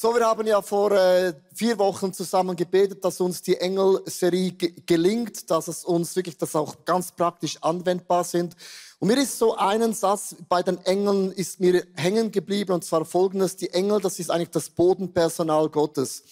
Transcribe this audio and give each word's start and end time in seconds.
So, 0.00 0.14
wir 0.14 0.24
haben 0.24 0.46
ja 0.46 0.62
vor 0.62 0.92
äh, 0.92 1.32
vier 1.52 1.76
Wochen 1.76 2.12
zusammen 2.12 2.54
gebetet, 2.54 3.04
dass 3.04 3.20
uns 3.20 3.42
die 3.42 3.56
Engel-Serie 3.56 4.52
gelingt, 4.52 5.50
dass 5.50 5.66
es 5.66 5.84
uns 5.84 6.14
wirklich, 6.14 6.38
dass 6.38 6.54
auch 6.54 6.84
ganz 6.84 7.10
praktisch 7.10 7.58
anwendbar 7.62 8.22
sind. 8.22 8.54
Und 9.00 9.08
mir 9.08 9.20
ist 9.20 9.36
so 9.36 9.56
einen 9.56 9.92
Satz 9.94 10.36
bei 10.48 10.62
den 10.62 10.78
Engeln 10.84 11.32
ist 11.32 11.58
mir 11.58 11.84
hängen 11.96 12.30
geblieben 12.30 12.74
und 12.74 12.84
zwar 12.84 13.04
folgendes: 13.04 13.56
Die 13.56 13.70
Engel, 13.70 14.00
das 14.00 14.20
ist 14.20 14.30
eigentlich 14.30 14.50
das 14.50 14.70
Bodenpersonal 14.70 15.68
Gottes. 15.68 16.22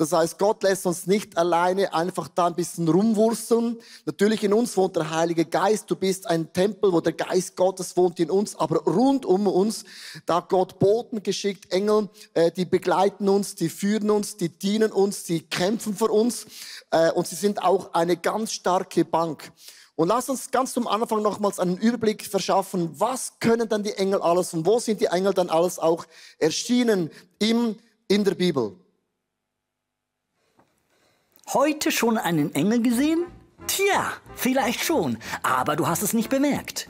Das 0.00 0.12
heißt, 0.12 0.38
Gott 0.38 0.62
lässt 0.62 0.86
uns 0.86 1.06
nicht 1.06 1.36
alleine 1.36 1.92
einfach 1.92 2.28
da 2.28 2.46
ein 2.46 2.54
bisschen 2.54 2.88
rumwurzeln. 2.88 3.76
Natürlich 4.06 4.42
in 4.42 4.54
uns 4.54 4.74
wohnt 4.78 4.96
der 4.96 5.10
Heilige 5.10 5.44
Geist. 5.44 5.90
Du 5.90 5.94
bist 5.94 6.26
ein 6.26 6.50
Tempel, 6.54 6.90
wo 6.90 7.02
der 7.02 7.12
Geist 7.12 7.54
Gottes 7.54 7.94
wohnt 7.98 8.18
in 8.18 8.30
uns. 8.30 8.56
Aber 8.56 8.78
rund 8.84 9.26
um 9.26 9.46
uns, 9.46 9.84
da 10.24 10.36
hat 10.36 10.48
Gott 10.48 10.78
Boten 10.78 11.22
geschickt, 11.22 11.70
Engel, 11.70 12.08
äh, 12.32 12.50
die 12.50 12.64
begleiten 12.64 13.28
uns, 13.28 13.56
die 13.56 13.68
führen 13.68 14.08
uns, 14.08 14.38
die 14.38 14.48
dienen 14.48 14.90
uns, 14.90 15.24
die 15.24 15.42
kämpfen 15.42 15.94
für 15.94 16.08
uns. 16.08 16.46
Äh, 16.90 17.12
und 17.12 17.26
sie 17.26 17.36
sind 17.36 17.62
auch 17.62 17.92
eine 17.92 18.16
ganz 18.16 18.52
starke 18.52 19.04
Bank. 19.04 19.52
Und 19.96 20.08
lass 20.08 20.30
uns 20.30 20.50
ganz 20.50 20.72
zum 20.72 20.86
Anfang 20.88 21.20
nochmals 21.20 21.58
einen 21.58 21.76
Überblick 21.76 22.24
verschaffen. 22.24 22.88
Was 22.98 23.38
können 23.38 23.68
dann 23.68 23.82
die 23.82 23.92
Engel 23.92 24.22
alles 24.22 24.54
und 24.54 24.64
wo 24.64 24.78
sind 24.78 25.02
die 25.02 25.08
Engel 25.12 25.34
dann 25.34 25.50
alles 25.50 25.78
auch 25.78 26.06
erschienen 26.38 27.10
im, 27.38 27.76
in 28.08 28.24
der 28.24 28.34
Bibel? 28.34 28.79
Heute 31.52 31.90
schon 31.90 32.16
einen 32.16 32.54
Engel 32.54 32.80
gesehen? 32.80 33.24
Tja, 33.66 34.12
vielleicht 34.36 34.84
schon, 34.84 35.18
aber 35.42 35.74
du 35.74 35.88
hast 35.88 36.00
es 36.00 36.12
nicht 36.12 36.30
bemerkt. 36.30 36.88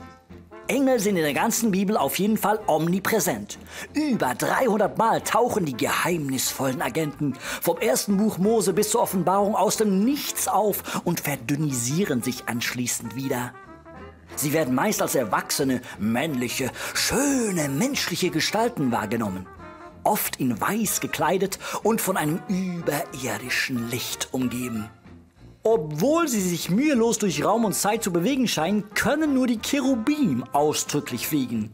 Engel 0.67 0.99
sind 0.99 1.17
in 1.17 1.23
der 1.23 1.33
ganzen 1.33 1.71
Bibel 1.71 1.97
auf 1.97 2.19
jeden 2.19 2.37
Fall 2.37 2.59
omnipräsent. 2.67 3.57
Über 3.95 4.35
300 4.35 4.99
Mal 4.99 5.21
tauchen 5.21 5.65
die 5.65 5.75
geheimnisvollen 5.75 6.83
Agenten 6.83 7.33
vom 7.59 7.79
ersten 7.79 8.17
Buch 8.17 8.37
Mose 8.37 8.73
bis 8.73 8.91
zur 8.91 9.01
Offenbarung 9.01 9.55
aus 9.55 9.77
dem 9.77 10.03
Nichts 10.03 10.47
auf 10.47 11.01
und 11.05 11.21
verdünnisieren 11.21 12.21
sich 12.21 12.47
anschließend 12.47 13.15
wieder. 13.15 13.55
Sie 14.35 14.53
werden 14.53 14.75
meist 14.75 15.01
als 15.01 15.15
erwachsene, 15.15 15.81
männliche, 15.97 16.69
schöne, 16.93 17.67
menschliche 17.67 18.29
Gestalten 18.29 18.91
wahrgenommen 18.91 19.47
oft 20.03 20.37
in 20.39 20.59
weiß 20.59 21.01
gekleidet 21.01 21.59
und 21.83 22.01
von 22.01 22.17
einem 22.17 22.41
überirdischen 22.47 23.89
Licht 23.89 24.29
umgeben. 24.31 24.89
Obwohl 25.63 26.27
sie 26.27 26.41
sich 26.41 26.71
mühelos 26.71 27.19
durch 27.19 27.43
Raum 27.43 27.65
und 27.65 27.73
Zeit 27.73 28.03
zu 28.03 28.11
bewegen 28.11 28.47
scheinen, 28.47 28.89
können 28.95 29.33
nur 29.35 29.45
die 29.45 29.59
Cherubim 29.59 30.43
ausdrücklich 30.53 31.27
fliegen. 31.27 31.71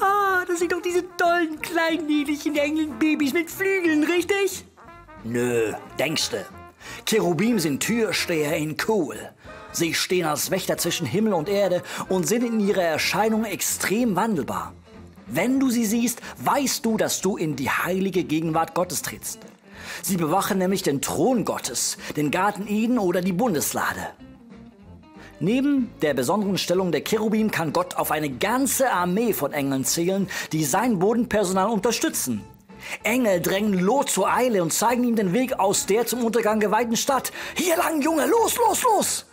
Ah, 0.00 0.44
das 0.46 0.58
sind 0.58 0.72
doch 0.72 0.82
diese 0.82 1.04
tollen 1.16 1.60
kleinen 1.60 2.06
niedlichen 2.06 2.56
Engelbabys 2.56 3.32
mit 3.32 3.50
Flügeln, 3.50 4.04
richtig? 4.04 4.64
Nö, 5.22 5.72
denkste. 5.98 6.46
Cherubim 7.06 7.58
sind 7.58 7.80
Türsteher 7.80 8.56
in 8.56 8.76
Cool. 8.86 9.16
Sie 9.70 9.94
stehen 9.94 10.26
als 10.26 10.50
Wächter 10.50 10.76
zwischen 10.76 11.06
Himmel 11.06 11.32
und 11.32 11.48
Erde 11.48 11.82
und 12.08 12.26
sind 12.26 12.44
in 12.44 12.58
ihrer 12.58 12.82
Erscheinung 12.82 13.44
extrem 13.44 14.16
wandelbar. 14.16 14.72
Wenn 15.30 15.60
du 15.60 15.70
sie 15.70 15.84
siehst, 15.84 16.20
weißt 16.38 16.84
du, 16.84 16.96
dass 16.96 17.20
du 17.20 17.36
in 17.36 17.54
die 17.54 17.70
heilige 17.70 18.24
Gegenwart 18.24 18.74
Gottes 18.74 19.02
trittst. 19.02 19.40
Sie 20.02 20.16
bewachen 20.16 20.58
nämlich 20.58 20.82
den 20.82 21.00
Thron 21.00 21.44
Gottes, 21.44 21.98
den 22.16 22.30
Garten 22.30 22.66
Eden 22.66 22.98
oder 22.98 23.20
die 23.20 23.32
Bundeslade. 23.32 24.08
Neben 25.40 25.90
der 26.02 26.14
besonderen 26.14 26.58
Stellung 26.58 26.90
der 26.90 27.04
Cherubim 27.04 27.50
kann 27.50 27.72
Gott 27.72 27.94
auf 27.96 28.10
eine 28.10 28.30
ganze 28.30 28.90
Armee 28.90 29.32
von 29.32 29.52
Engeln 29.52 29.84
zählen, 29.84 30.28
die 30.52 30.64
sein 30.64 30.98
Bodenpersonal 30.98 31.68
unterstützen. 31.68 32.42
Engel 33.02 33.40
drängen 33.40 33.78
Lot 33.78 34.08
zur 34.08 34.32
Eile 34.32 34.62
und 34.62 34.72
zeigen 34.72 35.04
ihm 35.04 35.16
den 35.16 35.32
Weg 35.32 35.60
aus 35.60 35.86
der 35.86 36.06
zum 36.06 36.24
Untergang 36.24 36.58
geweihten 36.58 36.96
Stadt. 36.96 37.32
Hier 37.54 37.76
lang, 37.76 38.00
Junge, 38.02 38.26
los, 38.26 38.56
los, 38.56 38.82
los! 38.82 39.26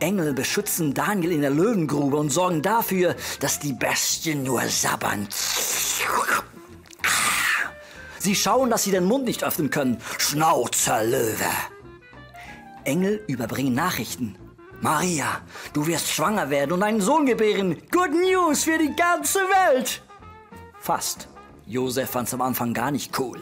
Engel 0.00 0.34
beschützen 0.34 0.94
Daniel 0.94 1.32
in 1.32 1.40
der 1.40 1.50
Löwengrube 1.50 2.16
und 2.16 2.30
sorgen 2.30 2.62
dafür, 2.62 3.16
dass 3.40 3.58
die 3.58 3.72
Bestien 3.72 4.42
nur 4.42 4.62
sabbern. 4.62 5.28
Sie 8.18 8.34
schauen, 8.34 8.70
dass 8.70 8.84
sie 8.84 8.90
den 8.90 9.04
Mund 9.04 9.24
nicht 9.24 9.44
öffnen 9.44 9.70
können. 9.70 9.98
Schnauzerlöwe. 10.18 11.50
Engel 12.84 13.22
überbringen 13.26 13.74
Nachrichten. 13.74 14.36
Maria, 14.80 15.40
du 15.72 15.86
wirst 15.86 16.10
schwanger 16.10 16.50
werden 16.50 16.72
und 16.72 16.82
einen 16.82 17.00
Sohn 17.00 17.24
gebären. 17.24 17.76
Good 17.90 18.10
News 18.10 18.64
für 18.64 18.78
die 18.78 18.94
ganze 18.94 19.38
Welt. 19.38 20.02
Fast. 20.80 21.28
Josef 21.66 22.10
fand's 22.10 22.34
am 22.34 22.42
Anfang 22.42 22.74
gar 22.74 22.90
nicht 22.90 23.18
cool. 23.18 23.40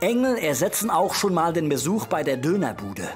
Engel 0.00 0.36
ersetzen 0.36 0.90
auch 0.90 1.14
schon 1.14 1.34
mal 1.34 1.52
den 1.52 1.68
Besuch 1.68 2.06
bei 2.06 2.22
der 2.22 2.36
Dönerbude. 2.36 3.08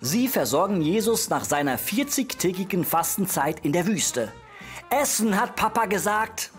Sie 0.00 0.28
versorgen 0.28 0.80
Jesus 0.80 1.28
nach 1.28 1.44
seiner 1.44 1.78
40-tägigen 1.78 2.84
Fastenzeit 2.84 3.64
in 3.64 3.72
der 3.72 3.86
Wüste. 3.86 4.32
Essen 4.90 5.38
hat 5.38 5.56
Papa 5.56 5.86
gesagt. 5.86 6.50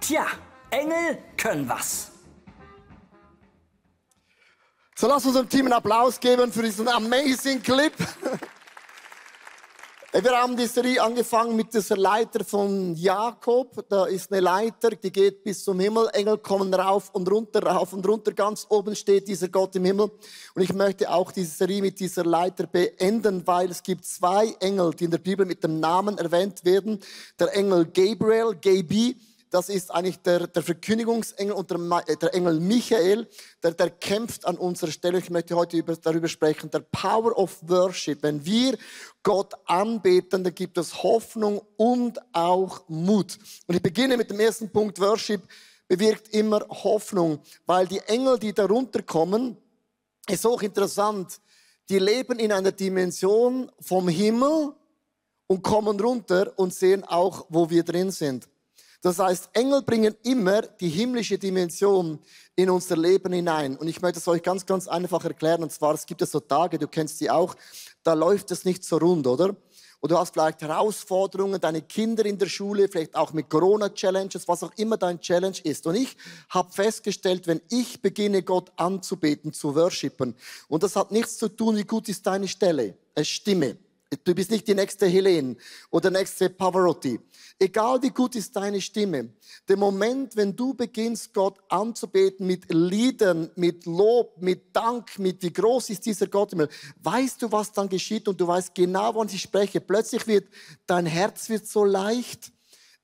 Tja, 0.00 0.26
Engel 0.70 1.18
können 1.36 1.68
was. 1.68 2.10
So 4.96 5.06
lass 5.06 5.26
unserem 5.26 5.48
Team 5.48 5.66
einen 5.66 5.74
Applaus 5.74 6.18
geben 6.18 6.50
für 6.50 6.62
diesen 6.62 6.88
amazing 6.88 7.62
Clip. 7.62 7.92
Wir 10.10 10.32
haben 10.32 10.56
die 10.56 10.64
Serie 10.64 11.02
angefangen 11.02 11.54
mit 11.54 11.74
dieser 11.74 11.98
Leiter 11.98 12.42
von 12.42 12.94
Jakob. 12.94 13.84
Da 13.90 14.06
ist 14.06 14.32
eine 14.32 14.40
Leiter, 14.40 14.88
die 14.88 15.12
geht 15.12 15.44
bis 15.44 15.62
zum 15.62 15.78
Himmel. 15.80 16.08
Engel 16.14 16.38
kommen 16.38 16.72
rauf 16.72 17.10
und 17.12 17.30
runter, 17.30 17.62
rauf 17.62 17.92
und 17.92 18.08
runter. 18.08 18.32
Ganz 18.32 18.64
oben 18.70 18.96
steht 18.96 19.28
dieser 19.28 19.48
Gott 19.48 19.76
im 19.76 19.84
Himmel. 19.84 20.10
Und 20.54 20.62
ich 20.62 20.72
möchte 20.72 21.10
auch 21.10 21.30
diese 21.30 21.50
Serie 21.50 21.82
mit 21.82 22.00
dieser 22.00 22.24
Leiter 22.24 22.66
beenden, 22.66 23.46
weil 23.46 23.70
es 23.70 23.82
gibt 23.82 24.06
zwei 24.06 24.56
Engel, 24.60 24.94
die 24.94 25.04
in 25.04 25.10
der 25.10 25.18
Bibel 25.18 25.44
mit 25.44 25.62
dem 25.62 25.78
Namen 25.78 26.16
erwähnt 26.16 26.64
werden. 26.64 27.00
Der 27.38 27.54
Engel 27.54 27.84
Gabriel, 27.84 28.54
Gaby, 28.58 29.14
das 29.50 29.68
ist 29.68 29.90
eigentlich 29.90 30.18
der, 30.18 30.46
der 30.46 30.62
Verkündigungsengel 30.62 31.52
und 31.52 31.70
der, 31.70 31.78
äh, 32.06 32.16
der, 32.16 32.34
Engel 32.34 32.60
Michael, 32.60 33.28
der, 33.62 33.72
der 33.72 33.90
kämpft 33.90 34.46
an 34.46 34.56
unserer 34.56 34.90
Stelle. 34.90 35.18
Ich 35.18 35.30
möchte 35.30 35.56
heute 35.56 35.76
über, 35.76 35.96
darüber 35.96 36.28
sprechen. 36.28 36.70
Der 36.70 36.80
Power 36.80 37.36
of 37.36 37.58
Worship. 37.62 38.22
Wenn 38.22 38.44
wir 38.44 38.76
Gott 39.22 39.54
anbeten, 39.66 40.44
dann 40.44 40.54
gibt 40.54 40.78
es 40.78 41.02
Hoffnung 41.02 41.62
und 41.76 42.18
auch 42.34 42.88
Mut. 42.88 43.38
Und 43.66 43.74
ich 43.74 43.82
beginne 43.82 44.16
mit 44.16 44.30
dem 44.30 44.40
ersten 44.40 44.70
Punkt. 44.70 45.00
Worship 45.00 45.42
bewirkt 45.86 46.28
immer 46.34 46.60
Hoffnung, 46.68 47.40
weil 47.64 47.86
die 47.86 48.00
Engel, 48.00 48.38
die 48.38 48.52
darunter 48.52 49.02
kommen, 49.02 49.56
ist 50.28 50.46
auch 50.46 50.60
interessant. 50.60 51.40
Die 51.88 51.98
leben 51.98 52.38
in 52.38 52.52
einer 52.52 52.72
Dimension 52.72 53.72
vom 53.80 54.08
Himmel 54.08 54.74
und 55.46 55.62
kommen 55.62 55.98
runter 55.98 56.52
und 56.56 56.74
sehen 56.74 57.02
auch, 57.04 57.46
wo 57.48 57.70
wir 57.70 57.82
drin 57.82 58.10
sind. 58.10 58.46
Das 59.00 59.18
heißt, 59.20 59.50
Engel 59.52 59.82
bringen 59.82 60.16
immer 60.24 60.62
die 60.62 60.88
himmlische 60.88 61.38
Dimension 61.38 62.18
in 62.56 62.68
unser 62.68 62.96
Leben 62.96 63.32
hinein. 63.32 63.76
Und 63.76 63.86
ich 63.86 64.02
möchte 64.02 64.18
es 64.18 64.26
euch 64.26 64.42
ganz, 64.42 64.66
ganz 64.66 64.88
einfach 64.88 65.24
erklären. 65.24 65.62
Und 65.62 65.70
zwar, 65.70 65.94
es 65.94 66.04
gibt 66.04 66.20
ja 66.20 66.26
so 66.26 66.40
Tage, 66.40 66.78
du 66.78 66.88
kennst 66.88 67.18
sie 67.18 67.30
auch, 67.30 67.54
da 68.02 68.14
läuft 68.14 68.50
es 68.50 68.64
nicht 68.64 68.84
so 68.84 68.96
rund, 68.96 69.26
oder? 69.26 69.54
Und 70.00 70.12
du 70.12 70.18
hast 70.18 70.32
vielleicht 70.32 70.62
Herausforderungen, 70.62 71.60
deine 71.60 71.82
Kinder 71.82 72.24
in 72.24 72.38
der 72.38 72.46
Schule, 72.46 72.88
vielleicht 72.88 73.16
auch 73.16 73.32
mit 73.32 73.50
Corona-Challenges, 73.50 74.46
was 74.46 74.62
auch 74.62 74.72
immer 74.76 74.96
dein 74.96 75.20
Challenge 75.20 75.58
ist. 75.64 75.86
Und 75.86 75.96
ich 75.96 76.16
habe 76.50 76.72
festgestellt, 76.72 77.48
wenn 77.48 77.60
ich 77.68 78.00
beginne, 78.00 78.42
Gott 78.44 78.70
anzubeten, 78.76 79.52
zu 79.52 79.74
worshipen, 79.74 80.36
und 80.68 80.84
das 80.84 80.94
hat 80.94 81.10
nichts 81.10 81.38
zu 81.38 81.48
tun, 81.48 81.76
wie 81.76 81.84
gut 81.84 82.08
ist 82.08 82.24
deine 82.26 82.46
Stelle, 82.46 82.96
es 83.14 83.26
Stimme. 83.26 83.76
Du 84.24 84.34
bist 84.34 84.50
nicht 84.50 84.66
die 84.66 84.74
nächste 84.74 85.06
Helene 85.06 85.56
oder 85.90 86.10
nächste 86.10 86.48
Pavarotti. 86.48 87.20
Egal 87.58 88.02
wie 88.02 88.08
gut 88.08 88.36
ist 88.36 88.56
deine 88.56 88.80
Stimme, 88.80 89.34
der 89.68 89.76
Moment, 89.76 90.34
wenn 90.34 90.56
du 90.56 90.72
beginnst, 90.72 91.34
Gott 91.34 91.58
anzubeten 91.68 92.46
mit 92.46 92.72
Liedern, 92.72 93.50
mit 93.56 93.84
Lob, 93.84 94.40
mit 94.40 94.74
Dank, 94.74 95.18
mit 95.18 95.42
wie 95.42 95.52
groß 95.52 95.90
ist 95.90 96.06
dieser 96.06 96.26
Gott, 96.26 96.52
weißt 97.02 97.42
du, 97.42 97.52
was 97.52 97.70
dann 97.72 97.90
geschieht 97.90 98.28
und 98.28 98.40
du 98.40 98.46
weißt 98.46 98.74
genau, 98.74 99.14
wann 99.14 99.28
ich 99.28 99.42
spreche. 99.42 99.78
Plötzlich 99.78 100.26
wird 100.26 100.48
dein 100.86 101.04
Herz 101.04 101.50
wird 101.50 101.66
so 101.66 101.84
leicht. 101.84 102.50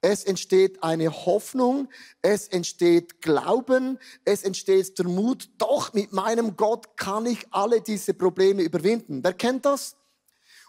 Es 0.01 0.25
entsteht 0.25 0.83
eine 0.83 1.11
Hoffnung, 1.11 1.89
es 2.23 2.49
entsteht 2.49 3.21
Glauben, 3.21 3.99
es 4.25 4.43
entsteht 4.43 4.99
der 4.99 5.07
Mut, 5.07 5.51
doch 5.59 5.93
mit 5.93 6.13
meinem 6.13 6.57
Gott 6.57 6.97
kann 6.97 7.27
ich 7.27 7.47
alle 7.51 7.83
diese 7.83 8.15
Probleme 8.15 8.63
überwinden. 8.63 9.23
Wer 9.23 9.35
kennt 9.35 9.67
das? 9.67 9.97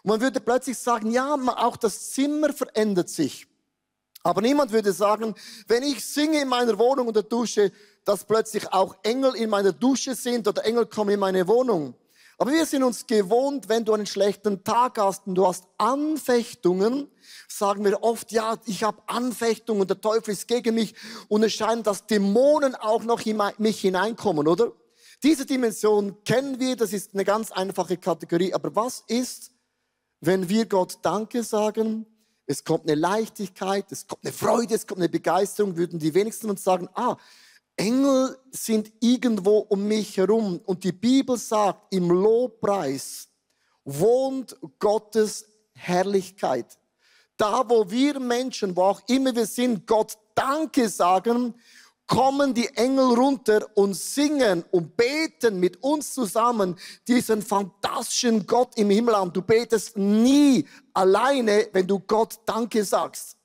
Und 0.06 0.10
man 0.10 0.20
würde 0.20 0.38
plötzlich 0.38 0.78
sagen, 0.78 1.10
ja, 1.10 1.34
auch 1.34 1.76
das 1.76 2.12
Zimmer 2.12 2.52
verändert 2.52 3.08
sich. 3.08 3.48
Aber 4.22 4.40
niemand 4.40 4.70
würde 4.70 4.92
sagen, 4.92 5.34
wenn 5.66 5.82
ich 5.82 6.04
singe 6.04 6.42
in 6.42 6.48
meiner 6.48 6.78
Wohnung 6.78 7.08
unter 7.08 7.24
Dusche, 7.24 7.72
dass 8.04 8.24
plötzlich 8.24 8.72
auch 8.72 8.94
Engel 9.02 9.34
in 9.34 9.50
meiner 9.50 9.72
Dusche 9.72 10.14
sind 10.14 10.46
oder 10.46 10.64
Engel 10.64 10.86
kommen 10.86 11.10
in 11.10 11.18
meine 11.18 11.48
Wohnung. 11.48 11.94
Aber 12.38 12.52
wir 12.52 12.64
sind 12.66 12.84
uns 12.84 13.04
gewohnt, 13.04 13.68
wenn 13.68 13.84
du 13.84 13.94
einen 13.94 14.06
schlechten 14.06 14.62
Tag 14.62 14.96
hast 14.98 15.26
und 15.26 15.34
du 15.34 15.44
hast 15.44 15.64
Anfechtungen, 15.76 17.10
sagen 17.48 17.84
wir 17.84 18.00
oft, 18.04 18.30
ja, 18.30 18.58
ich 18.66 18.84
habe 18.84 19.02
Anfechtungen, 19.08 19.88
der 19.88 20.00
Teufel 20.00 20.34
ist 20.34 20.46
gegen 20.46 20.76
mich 20.76 20.94
und 21.26 21.42
es 21.42 21.52
scheint, 21.52 21.88
dass 21.88 22.06
Dämonen 22.06 22.76
auch 22.76 23.02
noch 23.02 23.26
in 23.26 23.42
mich 23.58 23.80
hineinkommen, 23.80 24.46
oder? 24.46 24.70
Diese 25.24 25.46
Dimension 25.46 26.22
kennen 26.22 26.60
wir, 26.60 26.76
das 26.76 26.92
ist 26.92 27.12
eine 27.14 27.24
ganz 27.24 27.50
einfache 27.50 27.96
Kategorie. 27.96 28.54
Aber 28.54 28.76
was 28.76 29.02
ist, 29.08 29.50
wenn 30.20 30.48
wir 30.48 30.66
Gott 30.66 30.98
Danke 31.02 31.42
sagen? 31.42 32.06
Es 32.46 32.64
kommt 32.64 32.84
eine 32.84 32.94
Leichtigkeit, 32.94 33.90
es 33.90 34.06
kommt 34.06 34.24
eine 34.24 34.32
Freude, 34.32 34.74
es 34.74 34.86
kommt 34.86 35.00
eine 35.00 35.08
Begeisterung, 35.08 35.76
würden 35.76 35.98
die 35.98 36.14
wenigsten 36.14 36.48
uns 36.48 36.62
sagen, 36.62 36.88
ah, 36.94 37.16
Engel 37.76 38.38
sind 38.50 38.92
irgendwo 39.00 39.58
um 39.58 39.86
mich 39.86 40.16
herum. 40.16 40.60
Und 40.64 40.84
die 40.84 40.92
Bibel 40.92 41.36
sagt, 41.36 41.92
im 41.92 42.10
Lobpreis 42.10 43.28
wohnt 43.84 44.56
Gottes 44.78 45.46
Herrlichkeit. 45.74 46.78
Da, 47.36 47.68
wo 47.68 47.90
wir 47.90 48.18
Menschen, 48.18 48.74
wo 48.74 48.82
auch 48.82 49.02
immer 49.08 49.34
wir 49.34 49.46
sind, 49.46 49.86
Gott 49.86 50.16
Danke 50.34 50.88
sagen, 50.88 51.54
kommen 52.06 52.54
die 52.54 52.68
Engel 52.76 53.14
runter 53.14 53.66
und 53.74 53.94
singen 53.94 54.64
und 54.70 54.96
beten 54.96 55.58
mit 55.58 55.82
uns 55.82 56.14
zusammen 56.14 56.78
diesen 57.08 57.42
fantastischen 57.42 58.46
Gott 58.46 58.76
im 58.76 58.90
Himmel 58.90 59.14
an. 59.14 59.32
Du 59.32 59.42
betest 59.42 59.96
nie 59.96 60.66
alleine, 60.94 61.68
wenn 61.72 61.86
du 61.86 61.98
Gott 61.98 62.38
Danke 62.46 62.84
sagst. 62.84 63.36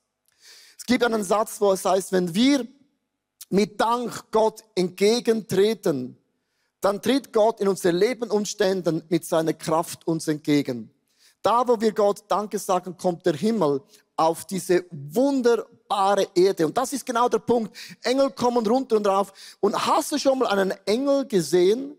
Es 0.78 0.86
gibt 0.86 1.04
einen 1.04 1.24
Satz, 1.24 1.60
wo 1.60 1.72
es 1.72 1.86
heißt, 1.86 2.12
wenn 2.12 2.34
wir 2.34 2.68
mit 3.50 3.80
Dank 3.82 4.32
Gott 4.32 4.64
entgegentreten, 4.76 6.18
dann 6.82 7.02
tritt 7.02 7.32
Gott 7.32 7.62
in 7.62 7.68
unsere 7.68 7.96
Lebensumständen 7.96 9.04
mit 9.10 9.26
seiner 9.26 9.54
Kraft 9.54 10.08
uns 10.08 10.28
entgegen. 10.28 10.90
Da, 11.42 11.68
wo 11.68 11.80
wir 11.80 11.92
Gott 11.92 12.24
Danke 12.28 12.60
sagen, 12.60 12.98
kommt 12.98 13.26
der 13.26 13.36
Himmel 13.36 13.82
auf 14.22 14.46
diese 14.46 14.86
wunderbare 14.92 16.28
Erde. 16.36 16.68
Und 16.68 16.78
das 16.78 16.94
ist 16.94 17.06
genau 17.06 17.28
der 17.28 17.40
Punkt. 17.40 17.76
Engel 18.04 18.30
kommen 18.32 18.66
runter 18.66 18.98
und 18.98 19.08
rauf. 19.08 19.34
Und 19.60 19.76
hast 19.88 20.12
du 20.12 20.20
schon 20.20 20.40
mal 20.40 20.48
einen 20.48 20.72
Engel 20.86 21.26
gesehen, 21.26 21.98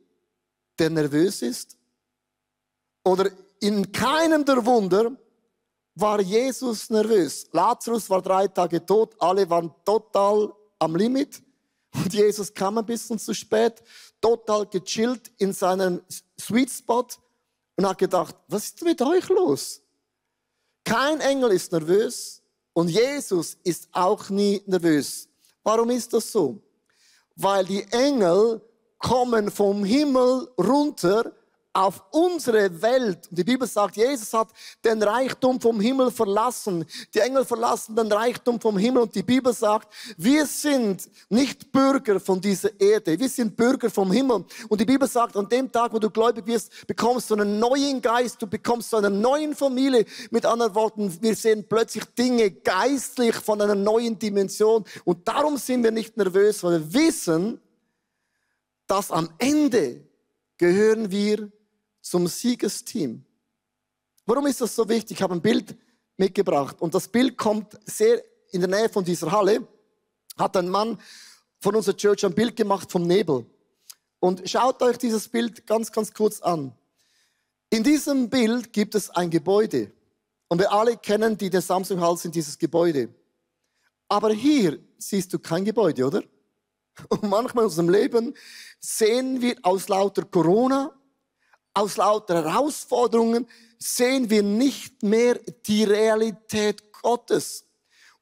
der 0.79 0.91
nervös 0.91 1.43
ist? 1.43 1.77
Oder 3.05 3.31
in 3.61 3.91
keinem 3.91 4.45
der 4.45 4.65
Wunder 4.65 5.11
war 5.97 6.21
Jesus 6.21 6.89
nervös. 6.91 7.49
Lazarus 7.53 8.09
war 8.09 8.23
drei 8.23 8.47
Tage 8.47 8.85
tot, 8.87 9.15
alle 9.19 9.49
waren 9.51 9.73
total 9.85 10.53
am 10.79 10.95
Limit. 10.97 11.43
Und 11.95 12.15
Jesus 12.15 12.55
kam 12.55 12.79
ein 12.79 12.87
bisschen 12.87 13.19
zu 13.19 13.35
spät, 13.35 13.83
total 14.21 14.67
gechillt 14.67 15.31
in 15.39 15.53
seinem 15.53 16.01
Sweet 16.41 16.71
Spot 16.71 17.07
und 17.77 17.87
hat 17.87 17.99
gedacht, 17.99 18.37
was 18.49 18.67
ist 18.67 18.83
mit 18.83 19.03
euch 19.03 19.29
los? 19.29 19.82
Kein 20.85 21.21
Engel 21.21 21.53
ist 21.53 21.73
nervös 21.73 22.43
und 22.73 22.89
Jesus 22.89 23.57
ist 23.65 23.89
auch 23.93 24.29
nie 24.31 24.63
nervös. 24.67 25.29
Warum 25.63 25.91
ist 25.91 26.13
das 26.13 26.31
so? 26.31 26.61
Weil 27.37 27.65
die 27.65 27.85
Engel 27.93 28.61
kommen 28.99 29.51
vom 29.51 29.85
Himmel 29.85 30.49
runter 30.59 31.33
auf 31.75 32.03
unsere 32.11 32.83
Welt. 32.83 33.29
Und 33.31 33.39
die 33.39 33.45
Bibel 33.45 33.67
sagt, 33.67 33.97
Jesus 33.97 34.33
hat 34.35 34.49
den 34.85 35.03
Reichtum 35.03 35.61
vom 35.61 35.81
Himmel 35.81 36.11
verlassen. 36.11 36.85
Die 37.15 37.21
Engel 37.21 37.45
verlassen 37.45 37.97
den 37.97 38.13
Reichtum 38.13 38.61
vom 38.61 38.77
Himmel. 38.77 39.05
Und 39.05 39.15
die 39.15 39.23
Bibel 39.23 39.53
sagt, 39.55 39.93
wir 40.19 40.45
sind 40.45 41.09
nicht 41.31 41.73
Bürger 41.73 42.21
von 42.21 42.41
dieser 42.41 42.79
Erde. 42.79 43.19
Wir 43.19 43.29
sind 43.29 43.57
Bürger 43.57 43.89
vom 43.89 44.13
Himmel. 44.13 44.45
Und 44.69 44.81
die 44.81 44.85
Bibel 44.85 45.09
sagt, 45.09 45.37
an 45.37 45.49
dem 45.49 45.73
Tag, 45.73 45.93
wo 45.95 45.99
du 45.99 46.11
gläubig 46.11 46.47
wirst, 46.47 46.87
bekommst 46.87 47.31
du 47.31 47.35
einen 47.35 47.59
neuen 47.59 48.03
Geist. 48.03 48.43
Du 48.43 48.47
bekommst 48.47 48.91
so 48.91 48.99
eine 48.99 49.11
neue 49.11 49.55
Familie. 49.55 50.05
Mit 50.31 50.45
anderen 50.45 50.75
Worten, 50.75 51.17
wir 51.23 51.35
sehen 51.35 51.65
plötzlich 51.67 52.05
Dinge 52.05 52.51
geistlich 52.51 53.35
von 53.37 53.61
einer 53.63 53.75
neuen 53.75 54.19
Dimension. 54.19 54.85
Und 55.05 55.27
darum 55.27 55.57
sind 55.57 55.83
wir 55.85 55.91
nicht 55.91 56.19
nervös, 56.19 56.63
weil 56.63 56.81
wir 56.81 56.93
wissen, 56.93 57.61
dass 58.87 59.11
am 59.11 59.31
Ende 59.39 60.03
gehören 60.59 61.11
wir 61.11 61.51
zum 62.03 62.27
Siegesteam. 62.27 63.25
Warum 64.27 64.47
ist 64.47 64.61
das 64.61 64.77
so 64.77 64.89
wichtig? 64.89 65.17
Ich 65.17 65.23
habe 65.23 65.35
ein 65.35 65.41
Bild 65.41 65.77
mitgebracht 66.17 66.81
und 66.81 66.95
das 66.95 67.09
Bild 67.09 67.39
kommt 67.39 67.79
sehr 67.87 68.23
in 68.51 68.61
der 68.61 68.69
Nähe 68.69 68.89
von 68.89 69.05
dieser 69.05 69.33
Halle. 69.33 69.67
Hat 70.37 70.57
ein 70.57 70.69
Mann 70.69 71.01
von 71.61 71.75
unserer 71.75 71.97
Church 71.97 72.25
ein 72.27 72.35
Bild 72.35 72.57
gemacht 72.57 72.91
vom 72.91 73.07
Nebel. 73.07 73.47
Und 74.21 74.49
schaut 74.49 74.83
euch 74.83 74.99
dieses 74.99 75.29
Bild 75.29 75.67
ganz, 75.67 75.91
ganz 75.91 76.13
kurz 76.13 76.41
an. 76.41 76.73
In 77.71 77.83
diesem 77.83 78.29
Bild 78.29 78.73
gibt 78.73 78.95
es 78.95 79.11
ein 79.11 79.31
Gebäude. 79.31 79.91
Und 80.49 80.59
wir 80.59 80.71
alle 80.71 80.97
kennen, 80.97 81.39
die 81.39 81.49
der 81.49 81.63
Samsung 81.63 82.01
Hall 82.01 82.19
sind, 82.19 82.35
dieses 82.35 82.59
Gebäude. 82.59 83.09
Aber 84.09 84.31
hier 84.31 84.79
siehst 84.99 85.33
du 85.33 85.39
kein 85.39 85.65
Gebäude, 85.65 86.07
oder? 86.07 86.23
Und 87.09 87.23
manchmal 87.23 87.65
in 87.65 87.71
unserem 87.71 87.89
Leben 87.89 88.35
sehen 88.79 89.41
wir 89.41 89.57
aus 89.63 89.89
lauter 89.89 90.25
Corona, 90.25 90.93
aus 91.75 91.97
lauter 91.97 92.45
Herausforderungen 92.45 93.49
sehen 93.79 94.31
wir 94.31 94.43
nicht 94.43 95.03
mehr 95.03 95.39
die 95.67 95.85
Realität 95.85 96.93
Gottes. 96.93 97.65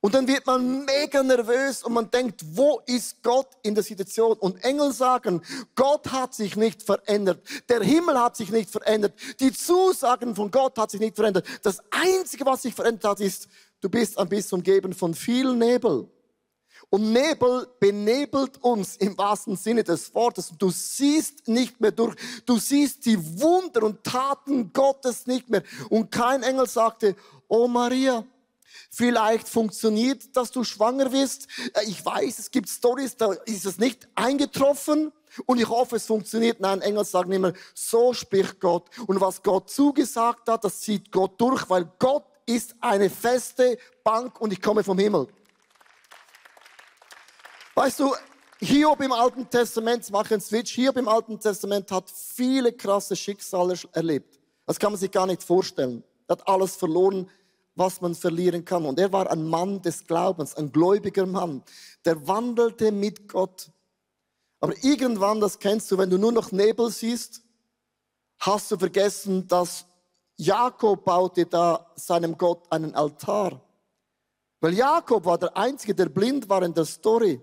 Und 0.03 0.15
dann 0.15 0.27
wird 0.27 0.47
man 0.47 0.87
mega 0.87 1.23
nervös 1.23 1.83
und 1.83 1.93
man 1.93 2.11
denkt, 2.11 2.41
wo 2.55 2.81
ist 2.87 3.23
Gott 3.23 3.49
in 3.63 3.75
der 3.75 3.85
Situation? 3.85 4.33
Und 4.39 4.65
Engel 4.65 4.95
sagen, 4.95 5.43
Gott 5.75 6.11
hat 6.11 6.33
sich 6.33 6.57
nicht 6.57 6.83
verändert. 6.83 7.47
Der 7.69 7.83
Himmel 7.83 8.19
hat 8.19 8.35
sich 8.35 8.51
nicht 8.51 8.71
verändert. 8.71 9.13
Die 9.41 9.53
Zusagen 9.53 10.35
von 10.35 10.51
Gott 10.51 10.79
hat 10.79 10.91
sich 10.91 11.01
nicht 11.01 11.17
verändert. 11.17 11.47
Das 11.63 11.81
Einzige, 11.91 12.47
was 12.47 12.63
sich 12.63 12.75
verändert 12.75 13.05
hat, 13.05 13.21
ist, 13.21 13.49
du 13.83 13.91
bist 13.91 14.19
ein 14.19 14.29
bisschen 14.31 14.61
umgeben 14.61 14.95
von 14.95 15.13
viel 15.13 15.55
Nebel. 15.55 16.09
Und 16.91 17.13
Nebel 17.13 17.69
benebelt 17.79 18.63
uns 18.63 18.97
im 18.97 19.17
wahrsten 19.17 19.57
Sinne 19.57 19.85
des 19.85 20.13
Wortes. 20.13 20.53
Du 20.59 20.71
siehst 20.71 21.47
nicht 21.47 21.81
mehr 21.81 21.93
durch. 21.93 22.17
Du 22.45 22.59
siehst 22.59 23.07
die 23.07 23.41
Wunder 23.41 23.85
und 23.85 24.03
Taten 24.03 24.73
Gottes 24.73 25.27
nicht 25.27 25.49
mehr. 25.49 25.63
Und 25.89 26.11
kein 26.11 26.43
Engel 26.43 26.69
sagte, 26.69 27.15
oh 27.49 27.69
Maria, 27.69 28.25
Vielleicht 28.93 29.49
funktioniert, 29.49 30.37
dass 30.37 30.51
du 30.51 30.65
schwanger 30.65 31.13
wirst. 31.13 31.47
Äh, 31.75 31.85
ich 31.87 32.05
weiß, 32.05 32.39
es 32.39 32.51
gibt 32.51 32.69
Stories, 32.69 33.17
da 33.17 33.33
ist 33.47 33.65
es 33.65 33.79
nicht 33.79 34.09
eingetroffen. 34.15 35.13
Und 35.47 35.61
ich 35.61 35.69
hoffe, 35.69 35.97
es 35.97 36.07
funktioniert. 36.07 36.61
Nein, 36.61 36.81
Engel 36.81 37.05
sagen 37.05 37.31
immer, 37.31 37.53
so 37.75 38.13
spricht 38.13 38.59
Gott. 38.59 38.89
Und 39.07 39.21
was 39.21 39.43
Gott 39.43 39.71
zugesagt 39.71 40.49
hat, 40.49 40.65
das 40.65 40.81
zieht 40.81 41.13
Gott 41.13 41.41
durch, 41.41 41.69
weil 41.71 41.89
Gott 42.01 42.25
ist 42.47 42.75
eine 42.81 43.11
feste 43.11 43.79
Bank 44.03 44.41
und 44.41 44.53
ich 44.53 44.61
komme 44.61 44.83
vom 44.83 44.99
Himmel. 44.99 45.29
Weißt 47.81 47.99
du, 47.99 48.15
Hiob 48.59 49.01
im 49.01 49.11
Alten 49.11 49.49
Testament, 49.49 50.05
ich 50.05 50.11
mache 50.11 50.35
einen 50.35 50.43
Switch, 50.43 50.75
Hiob 50.75 50.99
im 50.99 51.09
Alten 51.09 51.41
Testament 51.41 51.91
hat 51.91 52.11
viele 52.11 52.75
krasse 52.75 53.17
Schicksale 53.17 53.75
erlebt. 53.93 54.39
Das 54.67 54.79
kann 54.79 54.93
man 54.93 55.01
sich 55.01 55.11
gar 55.11 55.27
nicht 55.27 55.43
vorstellen. 55.43 56.05
Er 56.29 56.33
hat 56.33 56.47
alles 56.47 56.77
verloren, 56.77 57.31
was 57.77 58.03
man 58.03 58.15
verlieren 58.15 58.67
kann. 58.67 58.85
Und 58.85 58.99
er 58.99 59.11
war 59.15 59.31
ein 59.31 59.49
Mann 59.49 59.81
des 59.81 60.07
Glaubens, 60.07 60.55
ein 60.57 60.71
gläubiger 60.71 61.25
Mann, 61.25 61.63
der 62.05 62.29
wandelte 62.29 62.93
mit 62.93 63.27
Gott. 63.31 63.71
Aber 64.61 64.75
irgendwann, 64.85 65.41
das 65.41 65.59
kennst 65.59 65.91
du, 65.91 65.97
wenn 65.97 66.11
du 66.11 66.19
nur 66.19 66.33
noch 66.33 66.53
Nebel 66.53 66.91
siehst, 66.91 67.41
hast 68.41 68.71
du 68.71 68.77
vergessen, 68.77 69.49
dass 69.49 69.87
Jakob 70.37 71.07
baute 71.07 71.47
da 71.47 71.91
seinem 71.97 72.37
Gott 72.37 72.71
einen 72.71 72.95
Altar. 72.95 73.59
Weil 74.61 74.75
Jakob 74.75 75.25
war 75.25 75.39
der 75.39 75.57
Einzige, 75.57 75.95
der 75.95 76.11
blind 76.11 76.47
war 76.47 76.63
in 76.63 76.75
der 76.75 76.85
Story 76.85 77.41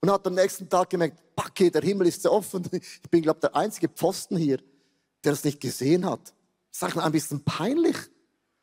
und 0.00 0.10
hat 0.10 0.26
am 0.26 0.34
nächsten 0.34 0.68
Tag 0.68 0.90
gemerkt, 0.90 1.20
Backe, 1.36 1.70
der 1.70 1.82
Himmel 1.82 2.06
ist 2.06 2.22
so 2.22 2.32
offen. 2.32 2.68
Ich 2.72 3.10
bin, 3.10 3.22
glaube 3.22 3.40
der 3.40 3.54
einzige 3.54 3.88
Pfosten 3.88 4.36
hier, 4.36 4.60
der 5.24 5.32
es 5.32 5.44
nicht 5.44 5.60
gesehen 5.60 6.06
hat. 6.06 6.32
Sag 6.70 6.94
mal, 6.94 7.04
ein 7.04 7.12
bisschen 7.12 7.44
peinlich. 7.44 7.96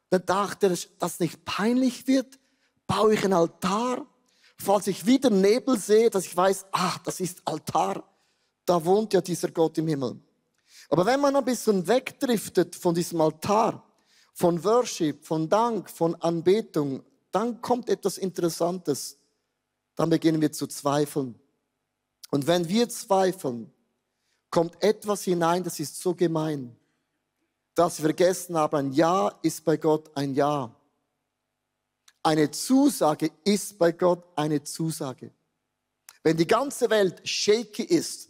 Dann 0.10 0.25
dachte 0.25 0.67
er, 0.67 0.77
dass 1.00 1.20
nicht 1.20 1.44
peinlich 1.46 2.08
wird, 2.08 2.39
baue 2.88 3.13
ich 3.13 3.24
einen 3.24 3.34
Altar. 3.34 4.06
Falls 4.58 4.88
ich 4.88 5.06
wieder 5.06 5.29
Nebel 5.29 5.77
sehe, 5.77 6.10
dass 6.10 6.25
ich 6.25 6.36
weiß, 6.36 6.65
ach, 6.72 6.98
das 7.00 7.20
ist 7.20 7.41
Altar. 7.46 8.03
Da 8.65 8.84
wohnt 8.84 9.13
ja 9.13 9.22
dieser 9.22 9.51
Gott 9.51 9.77
im 9.77 9.88
Himmel. 9.88 10.20
Aber 10.89 11.06
wenn 11.06 11.20
man 11.20 11.36
ein 11.36 11.46
bisschen 11.46 11.88
wegdriftet 11.88 12.75
von 12.75 12.96
diesem 12.96 13.22
Altar, 13.22 13.84
von 14.34 14.63
Worship, 14.63 15.25
von 15.25 15.50
Dank, 15.50 15.89
von 15.89 16.15
Anbetung, 16.15 17.03
dann 17.32 17.62
kommt 17.62 17.89
etwas 17.89 18.17
Interessantes 18.17 19.17
dann 19.98 20.10
beginnen 20.10 20.39
wir 20.39 20.54
zu 20.54 20.68
zweifeln. 20.68 21.36
Und 22.32 22.48
wenn 22.48 22.70
wir 22.70 22.88
zweifeln, 22.88 23.74
kommt 24.50 24.82
etwas 24.82 25.24
hinein, 25.24 25.63
das 25.63 25.80
ist 25.82 26.00
so 26.00 26.16
gemein, 26.16 26.74
dass 27.75 27.98
wir 27.98 28.06
vergessen 28.06 28.56
haben, 28.56 28.77
ein 28.77 28.94
Ja 28.94 29.27
ist 29.42 29.66
bei 29.66 29.75
Gott 29.75 30.10
ein 30.16 30.34
Ja. 30.34 30.74
Eine 32.24 32.51
Zusage 32.51 33.32
ist 33.44 33.77
bei 33.77 33.92
Gott 33.92 34.24
eine 34.36 34.63
Zusage. 34.63 35.32
Wenn 36.24 36.38
die 36.38 36.48
ganze 36.48 36.89
Welt 36.89 37.27
shaky 37.27 37.84
ist, 37.84 38.30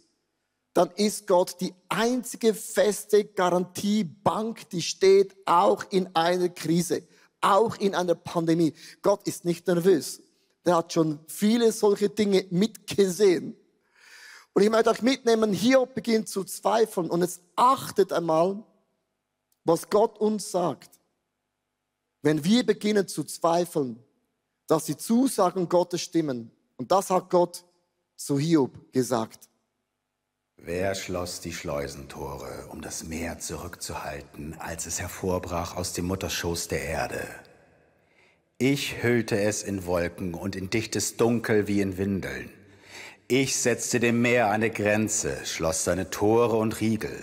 dann 0.72 0.90
ist 0.92 1.26
Gott 1.26 1.60
die 1.60 1.74
einzige 1.88 2.54
feste 2.54 3.24
Garantiebank, 3.24 4.70
die 4.70 4.82
steht 4.82 5.36
auch 5.44 5.84
in 5.90 6.14
einer 6.14 6.48
Krise, 6.48 7.02
auch 7.40 7.76
in 7.76 7.94
einer 7.94 8.14
Pandemie. 8.14 8.74
Gott 9.02 9.26
ist 9.26 9.44
nicht 9.44 9.66
nervös. 9.66 10.22
Der 10.68 10.76
hat 10.76 10.92
schon 10.92 11.18
viele 11.28 11.72
solche 11.72 12.10
Dinge 12.10 12.44
mitgesehen. 12.50 13.56
Und 14.52 14.62
ich 14.62 14.68
möchte 14.68 14.90
euch 14.90 15.00
mitnehmen, 15.00 15.54
Hiob 15.54 15.94
beginnt 15.94 16.28
zu 16.28 16.44
zweifeln 16.44 17.08
und 17.08 17.22
jetzt 17.22 17.40
achtet 17.56 18.12
einmal, 18.12 18.62
was 19.64 19.88
Gott 19.88 20.18
uns 20.18 20.50
sagt. 20.50 20.90
Wenn 22.20 22.44
wir 22.44 22.66
beginnen 22.66 23.08
zu 23.08 23.24
zweifeln, 23.24 24.04
dass 24.66 24.84
die 24.84 24.98
Zusagen 24.98 25.70
Gottes 25.70 26.02
stimmen. 26.02 26.50
Und 26.76 26.92
das 26.92 27.08
hat 27.08 27.30
Gott 27.30 27.64
zu 28.14 28.38
Hiob 28.38 28.92
gesagt. 28.92 29.48
Wer 30.58 30.94
schloss 30.94 31.40
die 31.40 31.54
Schleusentore, 31.54 32.66
um 32.68 32.82
das 32.82 33.04
Meer 33.04 33.38
zurückzuhalten, 33.38 34.54
als 34.58 34.84
es 34.84 35.00
hervorbrach 35.00 35.76
aus 35.76 35.94
dem 35.94 36.04
Mutterschoß 36.04 36.68
der 36.68 36.82
Erde? 36.82 37.26
Ich 38.60 39.04
hüllte 39.04 39.40
es 39.40 39.62
in 39.62 39.86
Wolken 39.86 40.34
und 40.34 40.56
in 40.56 40.68
dichtes 40.68 41.16
Dunkel 41.16 41.68
wie 41.68 41.80
in 41.80 41.96
Windeln. 41.96 42.50
Ich 43.28 43.54
setzte 43.54 44.00
dem 44.00 44.20
Meer 44.20 44.50
eine 44.50 44.68
Grenze, 44.68 45.38
schloss 45.44 45.84
seine 45.84 46.10
Tore 46.10 46.56
und 46.56 46.80
Riegel. 46.80 47.22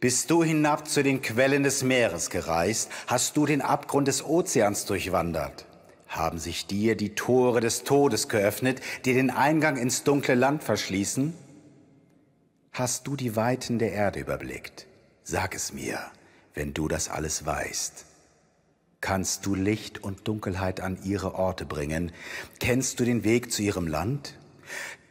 Bist 0.00 0.30
du 0.30 0.42
hinab 0.42 0.88
zu 0.88 1.02
den 1.02 1.20
Quellen 1.20 1.62
des 1.62 1.82
Meeres 1.82 2.30
gereist, 2.30 2.90
hast 3.06 3.36
du 3.36 3.44
den 3.44 3.60
Abgrund 3.60 4.08
des 4.08 4.24
Ozeans 4.24 4.86
durchwandert. 4.86 5.66
Haben 6.08 6.38
sich 6.38 6.66
dir 6.66 6.96
die 6.96 7.14
Tore 7.14 7.60
des 7.60 7.84
Todes 7.84 8.30
geöffnet, 8.30 8.80
die 9.04 9.12
den 9.12 9.30
Eingang 9.30 9.76
ins 9.76 10.04
dunkle 10.04 10.36
Land 10.36 10.64
verschließen? 10.64 11.34
Hast 12.72 13.06
du 13.06 13.14
die 13.14 13.36
Weiten 13.36 13.78
der 13.78 13.92
Erde 13.92 14.20
überblickt? 14.20 14.86
Sag 15.22 15.54
es 15.54 15.74
mir, 15.74 15.98
wenn 16.54 16.72
du 16.72 16.88
das 16.88 17.10
alles 17.10 17.44
weißt. 17.44 18.06
Kannst 19.04 19.44
du 19.44 19.54
Licht 19.54 20.02
und 20.02 20.26
Dunkelheit 20.26 20.80
an 20.80 20.96
ihre 21.04 21.34
Orte 21.34 21.66
bringen? 21.66 22.10
Kennst 22.58 22.98
du 22.98 23.04
den 23.04 23.22
Weg 23.22 23.52
zu 23.52 23.60
ihrem 23.60 23.86
Land? 23.86 24.32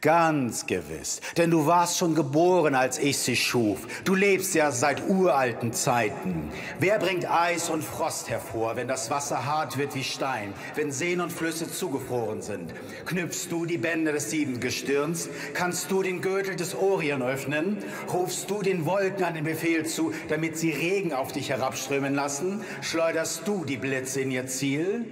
Ganz 0.04 0.66
gewiss, 0.66 1.22
denn 1.38 1.50
du 1.50 1.64
warst 1.64 1.96
schon 1.96 2.14
geboren, 2.14 2.74
als 2.74 2.98
ich 2.98 3.16
sie 3.16 3.36
schuf. 3.36 3.78
Du 4.04 4.14
lebst 4.14 4.54
ja 4.54 4.70
seit 4.70 5.08
uralten 5.08 5.72
Zeiten. 5.72 6.50
Wer 6.78 6.98
bringt 6.98 7.24
Eis 7.30 7.70
und 7.70 7.82
Frost 7.82 8.28
hervor, 8.28 8.76
wenn 8.76 8.86
das 8.86 9.10
Wasser 9.10 9.46
hart 9.46 9.78
wird 9.78 9.94
wie 9.94 10.04
Stein, 10.04 10.52
wenn 10.74 10.92
Seen 10.92 11.22
und 11.22 11.32
Flüsse 11.32 11.72
zugefroren 11.72 12.42
sind? 12.42 12.74
Knüpfst 13.06 13.46
du 13.48 13.64
die 13.64 13.78
Bänder 13.78 14.12
des 14.12 14.28
Siebengestirns? 14.28 15.30
Kannst 15.54 15.90
du 15.90 16.02
den 16.02 16.20
Gürtel 16.20 16.54
des 16.54 16.74
Orion 16.74 17.22
öffnen? 17.22 17.78
Rufst 18.12 18.50
du 18.50 18.60
den 18.60 18.84
Wolken 18.84 19.24
an 19.24 19.32
den 19.32 19.44
Befehl 19.44 19.86
zu, 19.86 20.12
damit 20.28 20.58
sie 20.58 20.72
Regen 20.72 21.14
auf 21.14 21.32
dich 21.32 21.48
herabströmen 21.48 22.14
lassen? 22.14 22.62
Schleuderst 22.82 23.48
du 23.48 23.64
die 23.64 23.78
Blitze 23.78 24.20
in 24.20 24.30
ihr 24.30 24.46
Ziel? 24.48 25.06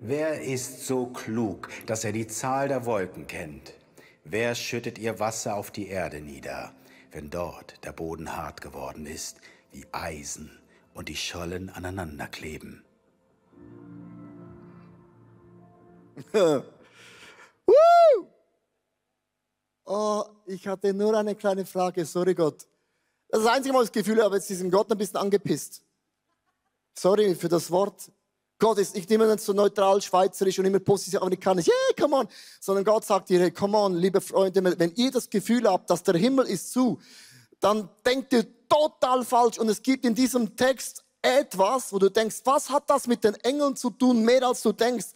Wer 0.00 0.40
ist 0.40 0.86
so 0.86 1.08
klug, 1.08 1.68
dass 1.84 2.04
er 2.04 2.12
die 2.12 2.26
Zahl 2.26 2.68
der 2.68 2.86
Wolken 2.86 3.26
kennt? 3.26 3.77
Wer 4.30 4.54
schüttet 4.54 4.98
ihr 4.98 5.18
Wasser 5.20 5.56
auf 5.56 5.70
die 5.70 5.88
Erde 5.88 6.20
nieder, 6.20 6.74
wenn 7.12 7.30
dort 7.30 7.82
der 7.82 7.92
Boden 7.92 8.36
hart 8.36 8.60
geworden 8.60 9.06
ist, 9.06 9.40
wie 9.72 9.86
Eisen 9.90 10.50
und 10.92 11.08
die 11.08 11.16
Schollen 11.16 11.70
aneinander 11.70 12.26
kleben? 12.26 12.84
oh, 19.86 20.24
ich 20.44 20.68
hatte 20.68 20.92
nur 20.92 21.16
eine 21.16 21.34
kleine 21.34 21.64
Frage, 21.64 22.04
sorry 22.04 22.34
Gott. 22.34 22.66
Das, 23.30 23.40
ist 23.40 23.46
das 23.46 23.54
einzige 23.54 23.72
Mal 23.72 23.80
das 23.80 23.92
Gefühl, 23.92 24.18
ich 24.18 24.24
habe 24.24 24.36
jetzt 24.36 24.50
diesen 24.50 24.70
Gott 24.70 24.92
ein 24.92 24.98
bisschen 24.98 25.16
angepisst. 25.16 25.82
Sorry 26.92 27.34
für 27.34 27.48
das 27.48 27.70
Wort. 27.70 28.12
Gott 28.58 28.78
ist 28.78 28.94
nicht 28.94 29.10
immer 29.10 29.38
so 29.38 29.52
neutral, 29.52 30.02
schweizerisch 30.02 30.58
und 30.58 30.64
immer 30.64 30.80
positiv 30.80 31.20
amerikanisch, 31.20 31.68
yeah, 31.68 31.76
come 31.98 32.16
on. 32.16 32.28
Sondern 32.60 32.84
Gott 32.84 33.04
sagt 33.04 33.28
dir, 33.28 33.40
hey, 33.40 33.50
come 33.52 33.78
on, 33.78 33.94
liebe 33.94 34.20
Freunde, 34.20 34.62
wenn 34.78 34.92
ihr 34.96 35.10
das 35.12 35.30
Gefühl 35.30 35.68
habt, 35.68 35.88
dass 35.90 36.02
der 36.02 36.16
Himmel 36.16 36.46
ist 36.46 36.72
zu, 36.72 36.98
dann 37.60 37.88
denkt 38.04 38.32
ihr 38.32 38.46
total 38.68 39.24
falsch. 39.24 39.58
Und 39.58 39.68
es 39.68 39.80
gibt 39.80 40.04
in 40.04 40.14
diesem 40.14 40.56
Text 40.56 41.04
etwas, 41.22 41.92
wo 41.92 41.98
du 41.98 42.10
denkst, 42.10 42.40
was 42.44 42.70
hat 42.70 42.90
das 42.90 43.06
mit 43.06 43.22
den 43.22 43.34
Engeln 43.36 43.76
zu 43.76 43.90
tun, 43.90 44.24
mehr 44.24 44.42
als 44.42 44.62
du 44.62 44.72
denkst. 44.72 45.06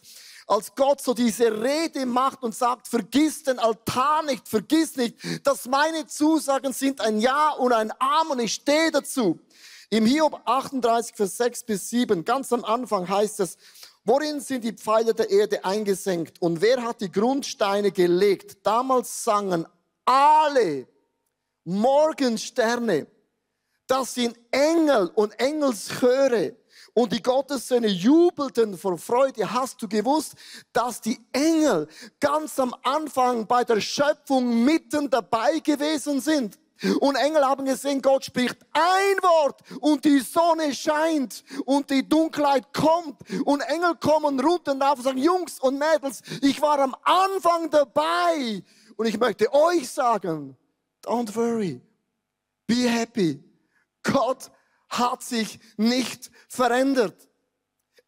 Als 0.47 0.75
Gott 0.75 1.01
so 1.01 1.13
diese 1.13 1.61
Rede 1.61 2.05
macht 2.05 2.43
und 2.43 2.53
sagt, 2.53 2.87
vergiss 2.87 3.43
den 3.43 3.59
Altar 3.59 4.23
nicht, 4.23 4.47
vergiss 4.47 4.97
nicht, 4.97 5.15
dass 5.45 5.65
meine 5.65 6.05
Zusagen 6.05 6.73
sind 6.73 6.99
ein 6.99 7.19
Ja 7.19 7.51
und 7.51 7.71
ein 7.71 7.93
Amen, 7.99 8.39
ich 8.39 8.53
stehe 8.53 8.91
dazu. 8.91 9.39
Im 9.89 10.05
Hiob 10.05 10.41
38, 10.45 11.15
Vers 11.15 11.37
6 11.37 11.63
bis 11.63 11.89
7, 11.89 12.25
ganz 12.25 12.51
am 12.53 12.63
Anfang 12.63 13.07
heißt 13.07 13.39
es, 13.41 13.57
worin 14.03 14.39
sind 14.39 14.63
die 14.63 14.73
Pfeile 14.73 15.13
der 15.13 15.29
Erde 15.29 15.63
eingesenkt 15.65 16.41
und 16.41 16.61
wer 16.61 16.83
hat 16.83 17.01
die 17.01 17.11
Grundsteine 17.11 17.91
gelegt? 17.91 18.65
Damals 18.65 19.23
sangen 19.23 19.65
alle 20.05 20.87
Morgensterne, 21.63 23.07
das 23.87 24.15
sind 24.15 24.37
Engel 24.51 25.11
und 25.15 25.39
Engelschöre. 25.39 26.55
Und 26.95 27.11
die 27.11 27.23
Gottessöhne 27.23 27.87
jubelten 27.87 28.77
vor 28.77 28.97
Freude. 28.99 29.51
Hast 29.51 29.81
du 29.81 29.87
gewusst, 29.87 30.35
dass 30.73 31.01
die 31.01 31.19
Engel 31.31 31.87
ganz 32.19 32.59
am 32.59 32.75
Anfang 32.83 33.47
bei 33.47 33.63
der 33.63 33.81
Schöpfung 33.81 34.63
mitten 34.63 35.09
dabei 35.09 35.59
gewesen 35.59 36.21
sind? 36.21 36.59
Und 36.99 37.15
Engel 37.15 37.45
haben 37.45 37.65
gesehen, 37.65 38.01
Gott 38.01 38.25
spricht 38.25 38.57
ein 38.73 39.17
Wort 39.21 39.61
und 39.79 40.03
die 40.03 40.19
Sonne 40.19 40.73
scheint 40.73 41.43
und 41.65 41.89
die 41.89 42.07
Dunkelheit 42.07 42.73
kommt 42.73 43.21
und 43.45 43.61
Engel 43.61 43.95
kommen 43.95 44.39
runter 44.39 44.73
und 44.73 45.03
sagen, 45.03 45.17
Jungs 45.17 45.59
und 45.59 45.79
Mädels, 45.79 46.21
ich 46.41 46.61
war 46.61 46.79
am 46.79 46.95
Anfang 47.03 47.69
dabei 47.69 48.63
und 48.97 49.05
ich 49.05 49.19
möchte 49.19 49.53
euch 49.53 49.89
sagen, 49.89 50.57
don't 51.03 51.33
worry, 51.35 51.81
be 52.67 52.89
happy. 52.89 53.43
Gott 54.03 54.51
hat 54.89 55.23
sich 55.23 55.59
nicht 55.77 56.29
verändert. 56.49 57.27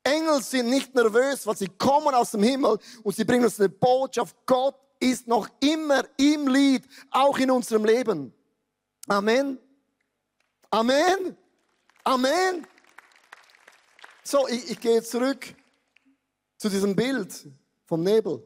Engel 0.04 0.42
sind 0.44 0.70
nicht 0.70 0.94
nervös, 0.94 1.48
weil 1.48 1.58
sie 1.58 1.68
kommen 1.68 2.14
aus 2.14 2.32
dem 2.32 2.44
Himmel 2.44 2.78
und 3.04 3.16
sie 3.16 3.24
bringen 3.24 3.46
uns 3.46 3.60
eine 3.60 3.70
Botschaft. 3.70 4.36
Gott 4.46 4.76
ist 5.00 5.28
noch 5.28 5.48
immer 5.60 6.04
im 6.18 6.48
Lied, 6.48 6.84
auch 7.10 7.38
in 7.40 7.50
unserem 7.50 7.86
Leben. 7.86 8.34
Amen. 9.08 9.60
Amen. 10.72 11.38
Amen. 12.04 12.68
So, 14.24 14.48
ich, 14.48 14.72
ich 14.72 14.80
gehe 14.80 15.04
zurück 15.04 15.54
zu 16.58 16.70
diesem 16.70 16.96
Bild 16.96 17.48
vom 17.86 18.02
Nebel. 18.02 18.42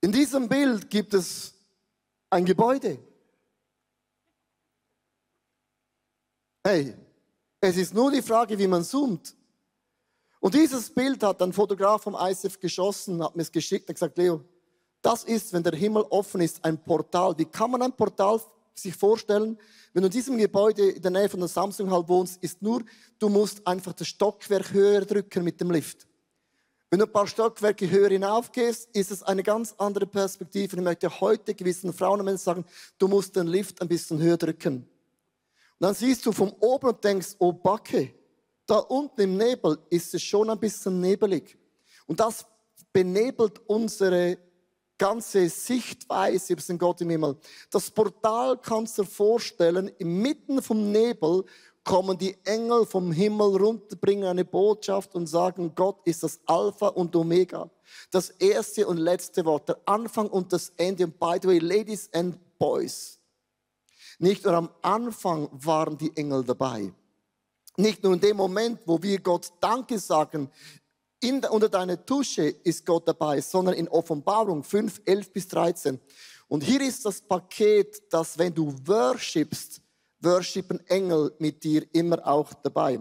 In 0.00 0.10
diesem 0.10 0.48
Bild 0.48 0.90
gibt 0.90 1.14
es 1.14 1.54
ein 2.28 2.44
Gebäude. 2.44 2.98
Hey, 6.64 6.96
es 7.60 7.76
ist 7.76 7.94
nur 7.94 8.10
die 8.10 8.22
Frage, 8.22 8.58
wie 8.58 8.66
man 8.66 8.82
zoomt. 8.82 9.36
Und 10.40 10.54
dieses 10.54 10.92
Bild 10.92 11.22
hat 11.22 11.40
ein 11.40 11.52
Fotograf 11.52 12.02
vom 12.02 12.16
ISF 12.16 12.58
geschossen, 12.58 13.22
hat 13.22 13.36
mir 13.36 13.42
es 13.42 13.52
geschickt 13.52 13.88
und 13.88 13.94
gesagt, 13.94 14.18
Leo, 14.18 14.44
das 15.02 15.22
ist, 15.22 15.52
wenn 15.52 15.62
der 15.62 15.74
Himmel 15.76 16.04
offen 16.10 16.40
ist, 16.40 16.64
ein 16.64 16.82
Portal. 16.82 17.38
Wie 17.38 17.44
kann 17.44 17.70
man 17.70 17.82
ein 17.82 17.92
Portal 17.92 18.40
sich 18.78 18.94
vorstellen, 18.94 19.58
wenn 19.92 20.02
du 20.02 20.06
in 20.06 20.12
diesem 20.12 20.36
Gebäude 20.36 20.90
in 20.90 21.02
der 21.02 21.10
Nähe 21.10 21.28
von 21.28 21.40
der 21.40 21.48
Samsung 21.48 21.90
Hall 21.90 22.06
wohnst, 22.08 22.42
ist 22.42 22.60
nur, 22.62 22.82
du 23.18 23.28
musst 23.28 23.66
einfach 23.66 23.92
das 23.92 24.08
Stockwerk 24.08 24.72
höher 24.72 25.04
drücken 25.04 25.44
mit 25.44 25.60
dem 25.60 25.70
Lift. 25.70 26.06
Wenn 26.90 27.00
du 27.00 27.06
ein 27.06 27.12
paar 27.12 27.26
Stockwerke 27.26 27.90
höher 27.90 28.10
hinaufgehst, 28.10 28.88
ist 28.94 29.10
es 29.10 29.22
eine 29.22 29.42
ganz 29.42 29.74
andere 29.78 30.06
Perspektive. 30.06 30.76
Ich 30.76 30.82
möchte 30.82 31.20
heute 31.20 31.54
gewissen 31.54 31.92
Frauen 31.92 32.20
und 32.20 32.26
Männern 32.26 32.38
sagen, 32.38 32.64
du 32.98 33.08
musst 33.08 33.34
den 33.34 33.48
Lift 33.48 33.80
ein 33.82 33.88
bisschen 33.88 34.20
höher 34.20 34.36
drücken. 34.36 34.76
Und 34.76 34.86
dann 35.80 35.94
siehst 35.94 36.24
du 36.24 36.32
von 36.32 36.52
oben 36.60 36.88
und 36.88 37.02
denkst, 37.02 37.36
oh 37.38 37.52
Backe, 37.52 38.14
da 38.66 38.78
unten 38.78 39.20
im 39.20 39.36
Nebel 39.36 39.78
ist 39.90 40.14
es 40.14 40.22
schon 40.22 40.48
ein 40.48 40.58
bisschen 40.58 41.00
nebelig. 41.00 41.58
Und 42.06 42.20
das 42.20 42.46
benebelt 42.92 43.60
unsere 43.66 44.38
ganze 44.98 45.48
Sichtweise 45.48 46.52
über 46.52 46.62
den 46.62 46.78
Gott 46.78 47.00
im 47.00 47.10
Himmel. 47.10 47.36
Das 47.70 47.90
Portal 47.90 48.58
kannst 48.58 48.98
du 48.98 49.02
dir 49.02 49.08
vorstellen, 49.08 49.88
inmitten 49.98 50.62
vom 50.62 50.90
Nebel 50.90 51.44
kommen 51.86 52.18
die 52.18 52.36
Engel 52.44 52.84
vom 52.84 53.12
Himmel 53.12 53.56
runter, 53.56 53.96
bringen 53.96 54.24
eine 54.24 54.44
Botschaft 54.44 55.14
und 55.14 55.28
sagen, 55.28 55.72
Gott 55.74 56.00
ist 56.04 56.22
das 56.24 56.40
Alpha 56.44 56.88
und 56.88 57.14
Omega. 57.14 57.70
Das 58.10 58.30
erste 58.30 58.86
und 58.88 58.96
letzte 58.96 59.44
Wort, 59.44 59.68
der 59.68 59.78
Anfang 59.84 60.28
und 60.28 60.52
das 60.52 60.72
Ende. 60.76 61.04
Und 61.04 61.18
by 61.20 61.38
the 61.40 61.48
way, 61.48 61.58
Ladies 61.58 62.10
and 62.12 62.36
Boys, 62.58 63.20
nicht 64.18 64.44
nur 64.44 64.54
am 64.54 64.70
Anfang 64.82 65.48
waren 65.52 65.96
die 65.96 66.14
Engel 66.16 66.42
dabei. 66.42 66.92
Nicht 67.76 68.02
nur 68.02 68.14
in 68.14 68.20
dem 68.20 68.36
Moment, 68.36 68.80
wo 68.86 69.00
wir 69.00 69.20
Gott 69.20 69.52
Danke 69.60 69.98
sagen, 69.98 70.50
in, 71.26 71.44
unter 71.44 71.68
deiner 71.68 72.04
Tusche 72.06 72.44
ist 72.62 72.86
Gott 72.86 73.08
dabei, 73.08 73.40
sondern 73.40 73.74
in 73.74 73.88
Offenbarung 73.88 74.62
5, 74.62 75.02
11 75.04 75.32
bis 75.32 75.48
13. 75.48 76.00
Und 76.46 76.62
hier 76.62 76.80
ist 76.80 77.04
das 77.04 77.20
Paket, 77.20 78.12
dass 78.12 78.38
wenn 78.38 78.54
du 78.54 78.72
worshipst, 78.84 79.80
worshipen 80.20 80.86
Engel 80.86 81.32
mit 81.40 81.64
dir 81.64 81.84
immer 81.92 82.24
auch 82.24 82.54
dabei. 82.54 83.00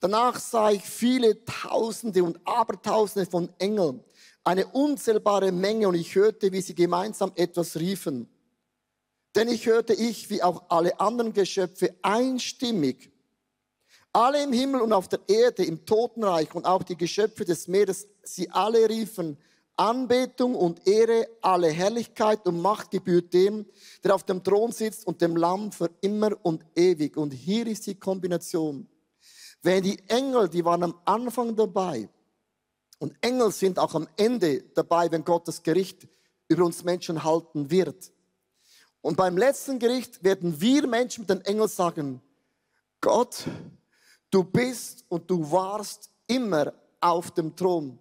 Danach 0.00 0.40
sah 0.40 0.70
ich 0.70 0.82
viele 0.82 1.44
Tausende 1.44 2.24
und 2.24 2.40
Abertausende 2.46 3.30
von 3.30 3.50
Engeln, 3.58 4.02
eine 4.42 4.66
unzählbare 4.66 5.52
Menge, 5.52 5.88
und 5.88 5.94
ich 5.96 6.14
hörte, 6.14 6.50
wie 6.52 6.62
sie 6.62 6.74
gemeinsam 6.74 7.30
etwas 7.34 7.76
riefen. 7.76 8.26
Denn 9.34 9.48
ich 9.48 9.66
hörte 9.66 9.92
ich, 9.92 10.30
wie 10.30 10.42
auch 10.42 10.64
alle 10.70 10.98
anderen 10.98 11.34
Geschöpfe, 11.34 11.94
einstimmig, 12.00 13.09
alle 14.12 14.42
im 14.42 14.52
Himmel 14.52 14.80
und 14.80 14.92
auf 14.92 15.08
der 15.08 15.20
Erde, 15.28 15.64
im 15.64 15.84
Totenreich 15.84 16.54
und 16.54 16.66
auch 16.66 16.82
die 16.82 16.96
Geschöpfe 16.96 17.44
des 17.44 17.68
Meeres, 17.68 18.06
sie 18.22 18.50
alle 18.50 18.88
riefen, 18.88 19.36
Anbetung 19.76 20.54
und 20.54 20.86
Ehre, 20.86 21.26
alle 21.40 21.68
Herrlichkeit 21.68 22.46
und 22.46 22.60
Macht 22.60 22.90
gebührt 22.90 23.32
dem, 23.32 23.64
der 24.04 24.14
auf 24.14 24.24
dem 24.24 24.44
Thron 24.44 24.72
sitzt 24.72 25.06
und 25.06 25.22
dem 25.22 25.36
Lamm 25.36 25.72
für 25.72 25.90
immer 26.02 26.32
und 26.42 26.64
ewig. 26.74 27.16
Und 27.16 27.32
hier 27.32 27.66
ist 27.66 27.86
die 27.86 27.94
Kombination. 27.94 28.86
Wenn 29.62 29.82
die 29.82 29.98
Engel, 30.08 30.48
die 30.48 30.64
waren 30.64 30.82
am 30.82 31.00
Anfang 31.04 31.56
dabei, 31.56 32.08
und 32.98 33.14
Engel 33.22 33.50
sind 33.50 33.78
auch 33.78 33.94
am 33.94 34.06
Ende 34.18 34.62
dabei, 34.74 35.10
wenn 35.10 35.24
Gott 35.24 35.48
das 35.48 35.62
Gericht 35.62 36.06
über 36.48 36.66
uns 36.66 36.84
Menschen 36.84 37.24
halten 37.24 37.70
wird. 37.70 38.12
Und 39.00 39.16
beim 39.16 39.38
letzten 39.38 39.78
Gericht 39.78 40.22
werden 40.22 40.60
wir 40.60 40.86
Menschen 40.86 41.22
mit 41.22 41.30
den 41.30 41.40
Engeln 41.40 41.68
sagen, 41.68 42.20
Gott, 43.00 43.44
du 44.30 44.44
bist 44.44 45.04
und 45.08 45.30
du 45.30 45.50
warst 45.50 46.10
immer 46.26 46.72
auf 47.00 47.30
dem 47.32 47.54
Thron. 47.56 47.98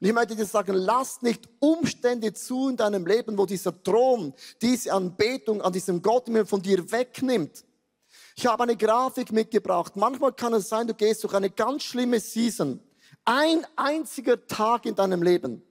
Und 0.00 0.06
ich 0.06 0.12
möchte 0.12 0.34
dir 0.34 0.46
sagen, 0.46 0.74
lass 0.74 1.20
nicht 1.20 1.48
Umstände 1.58 2.32
zu 2.32 2.68
in 2.70 2.76
deinem 2.76 3.06
Leben, 3.06 3.36
wo 3.36 3.44
dieser 3.44 3.82
Thron, 3.82 4.32
diese 4.62 4.92
Anbetung 4.92 5.60
an 5.60 5.72
diesem 5.72 6.00
Gott 6.00 6.26
von 6.46 6.62
dir 6.62 6.90
wegnimmt. 6.90 7.64
Ich 8.36 8.46
habe 8.46 8.62
eine 8.62 8.76
Grafik 8.76 9.30
mitgebracht. 9.32 9.96
Manchmal 9.96 10.32
kann 10.32 10.54
es 10.54 10.68
sein, 10.68 10.86
du 10.86 10.94
gehst 10.94 11.22
durch 11.22 11.34
eine 11.34 11.50
ganz 11.50 11.82
schlimme 11.82 12.18
Season. 12.18 12.80
Ein 13.24 13.66
einziger 13.76 14.46
Tag 14.46 14.86
in 14.86 14.94
deinem 14.94 15.22
Leben. 15.22 15.62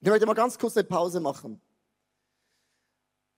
Ich 0.00 0.08
möchte 0.08 0.26
mal 0.26 0.34
ganz 0.34 0.58
kurz 0.58 0.76
eine 0.76 0.84
Pause 0.84 1.20
machen. 1.20 1.60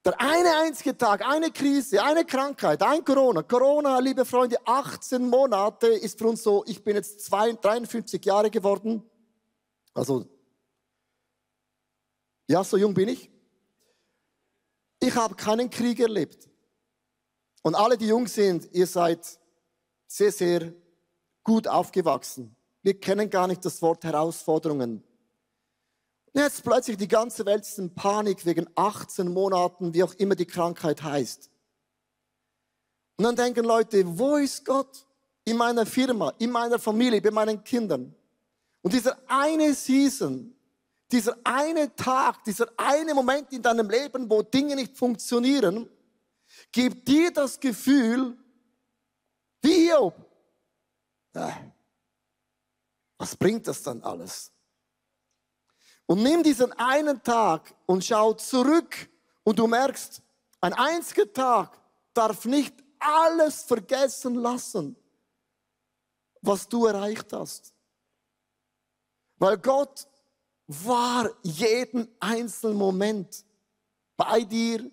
Der 0.04 0.20
eine 0.20 0.56
einzige 0.56 0.96
Tag, 0.96 1.26
eine 1.26 1.50
Krise, 1.50 2.02
eine 2.02 2.24
Krankheit, 2.24 2.82
ein 2.82 3.04
Corona. 3.04 3.42
Corona, 3.42 3.98
liebe 3.98 4.24
Freunde, 4.24 4.56
18 4.64 5.28
Monate 5.28 5.88
ist 5.88 6.18
für 6.18 6.28
uns 6.28 6.42
so, 6.42 6.64
ich 6.66 6.82
bin 6.82 6.94
jetzt 6.96 7.30
53 7.30 8.24
Jahre 8.24 8.50
geworden. 8.50 9.02
Also, 9.92 10.24
ja, 12.46 12.62
so 12.62 12.76
jung 12.76 12.94
bin 12.94 13.08
ich. 13.08 13.30
Ich 15.00 15.14
habe 15.14 15.34
keinen 15.34 15.68
Krieg 15.68 16.00
erlebt. 16.00 16.48
Und 17.62 17.74
alle, 17.74 17.98
die 17.98 18.06
jung 18.06 18.26
sind, 18.26 18.72
ihr 18.72 18.86
seid 18.86 19.38
sehr, 20.06 20.32
sehr 20.32 20.72
gut 21.42 21.68
aufgewachsen. 21.68 22.56
Wir 22.82 22.98
kennen 22.98 23.28
gar 23.28 23.46
nicht 23.46 23.64
das 23.64 23.82
Wort 23.82 24.04
Herausforderungen. 24.04 25.02
Und 26.38 26.44
jetzt 26.44 26.62
plötzlich 26.62 26.96
die 26.96 27.08
ganze 27.08 27.44
Welt 27.46 27.62
ist 27.62 27.80
in 27.80 27.92
Panik 27.92 28.46
wegen 28.46 28.68
18 28.76 29.26
Monaten, 29.26 29.92
wie 29.92 30.04
auch 30.04 30.14
immer 30.14 30.36
die 30.36 30.46
Krankheit 30.46 31.02
heißt. 31.02 31.50
Und 33.16 33.24
dann 33.24 33.34
denken 33.34 33.64
Leute, 33.64 34.04
wo 34.06 34.36
ist 34.36 34.64
Gott? 34.64 35.04
In 35.44 35.56
meiner 35.56 35.84
Firma, 35.84 36.32
in 36.38 36.52
meiner 36.52 36.78
Familie, 36.78 37.20
bei 37.20 37.32
meinen 37.32 37.64
Kindern. 37.64 38.14
Und 38.82 38.92
dieser 38.92 39.18
eine 39.26 39.74
Season, 39.74 40.54
dieser 41.10 41.36
eine 41.42 41.92
Tag, 41.96 42.44
dieser 42.44 42.68
eine 42.76 43.14
Moment 43.14 43.52
in 43.52 43.60
deinem 43.60 43.90
Leben, 43.90 44.30
wo 44.30 44.40
Dinge 44.40 44.76
nicht 44.76 44.96
funktionieren, 44.96 45.90
gibt 46.70 47.08
dir 47.08 47.32
das 47.32 47.58
Gefühl, 47.58 48.38
wie 49.60 49.88
Hiob. 49.88 50.14
Was 53.16 53.34
bringt 53.34 53.66
das 53.66 53.82
dann 53.82 54.04
alles? 54.04 54.52
Und 56.08 56.22
nimm 56.22 56.42
diesen 56.42 56.72
einen 56.72 57.22
Tag 57.22 57.74
und 57.84 58.02
schau 58.02 58.32
zurück 58.32 59.10
und 59.44 59.58
du 59.58 59.66
merkst, 59.66 60.22
ein 60.58 60.72
einziger 60.72 61.30
Tag 61.30 61.78
darf 62.14 62.46
nicht 62.46 62.74
alles 62.98 63.62
vergessen 63.62 64.36
lassen, 64.36 64.96
was 66.40 66.66
du 66.66 66.86
erreicht 66.86 67.30
hast. 67.34 67.74
Weil 69.36 69.58
Gott 69.58 70.08
war 70.66 71.30
jeden 71.42 72.08
einzelnen 72.20 72.78
Moment 72.78 73.44
bei 74.16 74.40
dir 74.44 74.90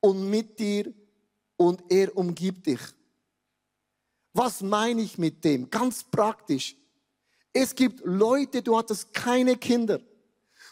und 0.00 0.28
mit 0.28 0.58
dir 0.58 0.92
und 1.56 1.90
er 1.90 2.14
umgibt 2.14 2.66
dich. 2.66 2.80
Was 4.34 4.60
meine 4.60 5.00
ich 5.00 5.16
mit 5.16 5.42
dem? 5.42 5.70
Ganz 5.70 6.04
praktisch. 6.04 6.76
Es 7.50 7.74
gibt 7.74 8.02
Leute, 8.04 8.62
du 8.62 8.76
hattest 8.76 9.14
keine 9.14 9.56
Kinder. 9.56 10.00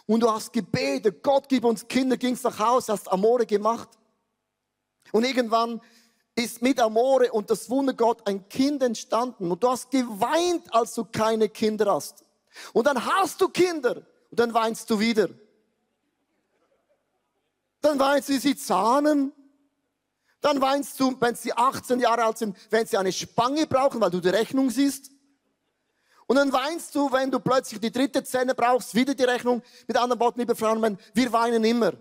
Und 0.07 0.21
du 0.21 0.31
hast 0.31 0.53
gebetet, 0.53 1.23
Gott 1.23 1.49
gib 1.49 1.65
uns 1.65 1.87
Kinder, 1.87 2.17
gingst 2.17 2.45
nach 2.45 2.59
Hause, 2.59 2.93
hast 2.93 3.11
Amore 3.11 3.47
gemacht. 3.47 3.89
Und 5.13 5.25
irgendwann 5.25 5.81
ist 6.35 6.63
mit 6.63 6.81
Amore 6.81 7.31
und 7.33 7.51
das 7.51 7.69
Wunder 7.69 7.93
Gott 7.93 8.27
ein 8.27 8.49
Kind 8.49 8.83
entstanden. 8.83 9.51
Und 9.51 9.63
du 9.63 9.69
hast 9.69 9.91
geweint, 9.91 10.73
als 10.75 10.95
du 10.95 11.05
keine 11.05 11.49
Kinder 11.49 11.95
hast. 11.95 12.25
Und 12.73 12.87
dann 12.87 13.05
hast 13.05 13.41
du 13.41 13.49
Kinder 13.49 14.03
und 14.31 14.41
dann 14.41 14.53
weinst 14.55 14.89
du 14.91 14.99
wieder. 14.99 15.29
Dann 17.81 17.99
weinst 17.99 18.29
du, 18.29 18.39
sie 18.39 18.57
zahnen. 18.57 19.33
Dann 20.41 20.61
weinst 20.61 20.99
du, 20.99 21.17
wenn 21.21 21.35
sie 21.35 21.53
18 21.53 22.01
Jahre 22.01 22.25
alt 22.25 22.39
sind, 22.39 22.57
wenn 22.71 22.87
sie 22.87 22.97
eine 22.97 23.13
Spange 23.13 23.67
brauchen, 23.67 24.01
weil 24.01 24.11
du 24.11 24.21
die 24.21 24.29
Rechnung 24.29 24.71
siehst. 24.71 25.11
Und 26.33 26.39
dann 26.39 26.51
weinst 26.51 26.95
du, 26.95 27.13
wenn 27.13 27.31
du 27.31 27.39
plötzlich 27.41 27.79
die 27.79 27.93
dritte 27.93 28.25
Zähne 28.25 28.55
brauchst, 28.55 28.95
wieder 28.95 29.15
die 29.15 29.25
Rechnung. 29.25 29.61
Mit 29.87 29.99
anderen 29.99 30.19
Worten, 30.19 30.41
liebe 30.41 30.57
Frauen, 30.57 30.97
wir 31.13 31.31
weinen 31.31 31.63
immer. 31.63 31.93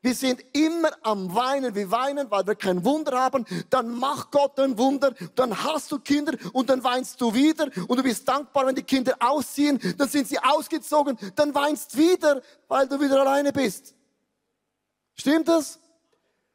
Wir 0.00 0.14
sind 0.14 0.42
immer 0.54 0.88
am 1.02 1.34
Weinen. 1.34 1.74
Wir 1.74 1.90
weinen, 1.90 2.30
weil 2.30 2.46
wir 2.46 2.54
kein 2.54 2.82
Wunder 2.82 3.20
haben. 3.20 3.44
Dann 3.68 3.90
macht 3.90 4.30
Gott 4.30 4.58
ein 4.58 4.78
Wunder. 4.78 5.12
Dann 5.34 5.62
hast 5.62 5.92
du 5.92 5.98
Kinder 5.98 6.32
und 6.54 6.70
dann 6.70 6.82
weinst 6.82 7.20
du 7.20 7.34
wieder. 7.34 7.68
Und 7.86 7.98
du 7.98 8.02
bist 8.02 8.26
dankbar, 8.26 8.66
wenn 8.66 8.74
die 8.74 8.82
Kinder 8.82 9.16
ausziehen. 9.20 9.78
Dann 9.98 10.08
sind 10.08 10.28
sie 10.28 10.38
ausgezogen. 10.38 11.18
Dann 11.34 11.54
weinst 11.54 11.94
wieder, 11.94 12.40
weil 12.68 12.88
du 12.88 12.98
wieder 12.98 13.20
alleine 13.20 13.52
bist. 13.52 13.94
Stimmt 15.14 15.46
das? 15.46 15.78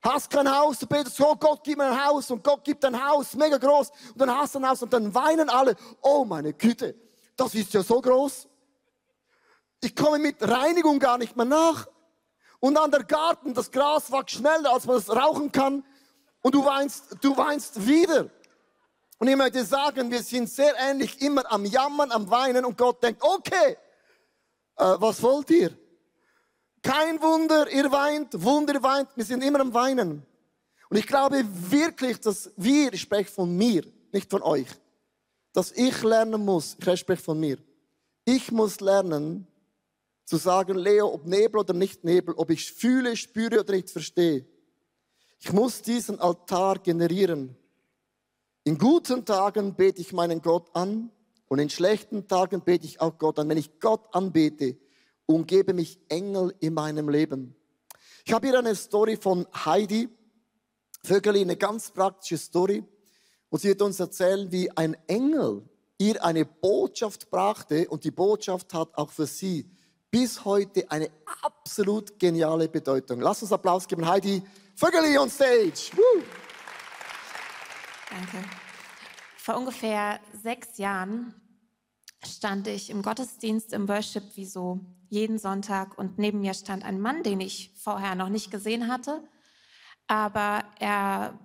Hast 0.01 0.31
kein 0.31 0.51
Haus, 0.51 0.79
du 0.79 0.87
betest, 0.87 1.21
oh 1.21 1.35
Gott, 1.35 1.59
gib 1.63 1.77
mir 1.77 1.91
ein 1.91 2.05
Haus 2.07 2.31
und 2.31 2.43
Gott 2.43 2.63
gibt 2.63 2.83
ein 2.85 3.07
Haus, 3.07 3.35
mega 3.35 3.57
groß. 3.57 3.91
Und 4.13 4.17
dann 4.17 4.35
hast 4.35 4.55
du 4.55 4.59
ein 4.59 4.67
Haus 4.67 4.81
und 4.81 4.91
dann 4.91 5.13
weinen 5.13 5.47
alle, 5.49 5.75
oh 6.01 6.25
meine 6.25 6.53
Güte, 6.53 6.95
das 7.39 7.55
ist 7.55 7.73
ja 7.73 7.83
so 7.83 8.01
groß. 8.01 8.47
Ich 9.81 9.95
komme 9.95 10.19
mit 10.19 10.35
Reinigung 10.41 10.99
gar 10.99 11.17
nicht 11.17 11.35
mehr 11.35 11.45
nach. 11.45 11.87
Und 12.59 12.77
an 12.77 12.91
der 12.91 13.03
Garten, 13.03 13.53
das 13.53 13.71
Gras 13.71 14.11
wächst 14.11 14.37
schneller, 14.37 14.73
als 14.73 14.85
man 14.85 14.97
es 14.97 15.09
rauchen 15.09 15.51
kann. 15.51 15.85
Und 16.41 16.55
du 16.55 16.65
weinst, 16.65 17.15
du 17.21 17.35
weinst 17.37 17.85
wieder. 17.87 18.29
Und 19.17 19.27
ich 19.27 19.35
möchte 19.35 19.63
sagen, 19.63 20.11
wir 20.11 20.23
sind 20.23 20.49
sehr 20.49 20.73
ähnlich 20.77 21.21
immer 21.21 21.49
am 21.51 21.65
Jammern, 21.65 22.11
am 22.11 22.29
Weinen 22.29 22.65
und 22.65 22.77
Gott 22.77 23.03
denkt, 23.03 23.21
okay, 23.21 23.77
äh, 24.77 24.95
was 24.97 25.21
wollt 25.21 25.49
ihr? 25.49 25.77
Kein 26.81 27.21
Wunder, 27.21 27.69
ihr 27.69 27.91
weint, 27.91 28.41
Wunder, 28.41 28.75
ihr 28.75 28.83
weint, 28.83 29.09
wir 29.15 29.25
sind 29.25 29.43
immer 29.43 29.59
am 29.59 29.73
Weinen. 29.73 30.25
Und 30.89 30.97
ich 30.97 31.05
glaube 31.05 31.45
wirklich, 31.45 32.19
dass 32.21 32.51
wir, 32.55 32.93
ich 32.93 33.01
spreche 33.01 33.29
von 33.29 33.55
mir, 33.55 33.83
nicht 34.11 34.29
von 34.29 34.41
euch, 34.41 34.67
dass 35.59 35.73
ich 35.73 36.03
lernen 36.03 36.45
muss, 36.45 36.77
ich 36.79 36.99
spreche 37.01 37.21
von 37.21 37.37
mir, 37.37 37.57
ich 38.23 38.49
muss 38.49 38.79
lernen 38.79 39.45
zu 40.23 40.37
sagen, 40.37 40.77
Leo, 40.77 41.13
ob 41.13 41.25
Nebel 41.25 41.59
oder 41.59 41.73
nicht 41.73 42.05
Nebel, 42.05 42.33
ob 42.35 42.49
ich 42.49 42.71
fühle, 42.71 43.17
spüre 43.17 43.59
oder 43.59 43.73
nicht 43.73 43.89
verstehe. 43.89 44.45
Ich 45.37 45.51
muss 45.51 45.81
diesen 45.81 46.17
Altar 46.21 46.79
generieren. 46.79 47.57
In 48.63 48.77
guten 48.77 49.25
Tagen 49.25 49.75
bete 49.75 49.99
ich 49.99 50.13
meinen 50.13 50.41
Gott 50.41 50.73
an 50.73 51.11
und 51.49 51.59
in 51.59 51.69
schlechten 51.69 52.25
Tagen 52.25 52.61
bete 52.61 52.85
ich 52.85 53.01
auch 53.01 53.17
Gott 53.17 53.37
an. 53.37 53.49
Wenn 53.49 53.57
ich 53.57 53.81
Gott 53.81 54.15
anbete, 54.15 54.77
umgebe 55.25 55.73
mich 55.73 55.99
Engel 56.07 56.55
in 56.61 56.73
meinem 56.73 57.09
Leben. 57.09 57.53
Ich 58.23 58.31
habe 58.31 58.47
hier 58.47 58.59
eine 58.59 58.75
Story 58.75 59.17
von 59.17 59.45
Heidi 59.53 60.07
Vögeli, 61.03 61.41
eine 61.41 61.57
ganz 61.57 61.91
praktische 61.91 62.37
Story. 62.37 62.81
Und 63.49 63.59
sie 63.59 63.69
wird 63.69 63.81
uns 63.81 63.99
erzählen, 63.99 64.51
wie 64.51 64.69
ein 64.77 64.95
Engel 65.07 65.67
ihr 65.97 66.23
eine 66.23 66.45
Botschaft 66.45 67.29
brachte 67.29 67.87
und 67.89 68.03
die 68.03 68.11
Botschaft 68.11 68.73
hat 68.73 68.95
auch 68.95 69.09
für 69.11 69.25
sie 69.25 69.69
bis 70.11 70.43
heute 70.45 70.89
eine 70.89 71.09
absolut 71.45 72.17
geniale 72.17 72.67
Bedeutung. 72.67 73.21
Lass 73.21 73.41
uns 73.41 73.51
Applaus 73.51 73.87
geben, 73.87 74.07
Heidi 74.07 74.41
Vögeli 74.75 75.17
on 75.17 75.29
stage. 75.29 75.91
Woo. 75.93 76.23
Danke. 78.09 78.47
Vor 79.37 79.57
ungefähr 79.57 80.19
sechs 80.41 80.77
Jahren 80.77 81.33
stand 82.25 82.67
ich 82.67 82.89
im 82.89 83.01
Gottesdienst 83.01 83.73
im 83.73 83.87
Worship 83.87 84.23
wie 84.35 84.45
so 84.45 84.79
jeden 85.09 85.37
Sonntag 85.37 85.97
und 85.97 86.17
neben 86.17 86.41
mir 86.41 86.53
stand 86.53 86.85
ein 86.85 86.99
Mann, 86.99 87.23
den 87.23 87.41
ich 87.41 87.71
vorher 87.75 88.15
noch 88.15 88.29
nicht 88.29 88.51
gesehen 88.51 88.87
hatte, 88.87 89.23
aber 90.07 90.63
er 90.79 91.37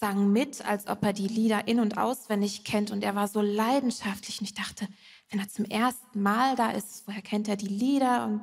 sang 0.00 0.32
mit, 0.32 0.64
als 0.64 0.86
ob 0.86 1.04
er 1.04 1.12
die 1.12 1.28
Lieder 1.28 1.68
in 1.68 1.78
und 1.78 1.98
auswendig 1.98 2.64
kennt. 2.64 2.90
Und 2.90 3.04
er 3.04 3.14
war 3.14 3.28
so 3.28 3.42
leidenschaftlich. 3.42 4.40
Und 4.40 4.46
ich 4.46 4.54
dachte, 4.54 4.88
wenn 5.28 5.40
er 5.40 5.48
zum 5.48 5.66
ersten 5.66 6.22
Mal 6.22 6.56
da 6.56 6.70
ist, 6.70 7.06
woher 7.06 7.22
kennt 7.22 7.48
er 7.48 7.56
die 7.56 7.68
Lieder? 7.68 8.24
Und 8.24 8.40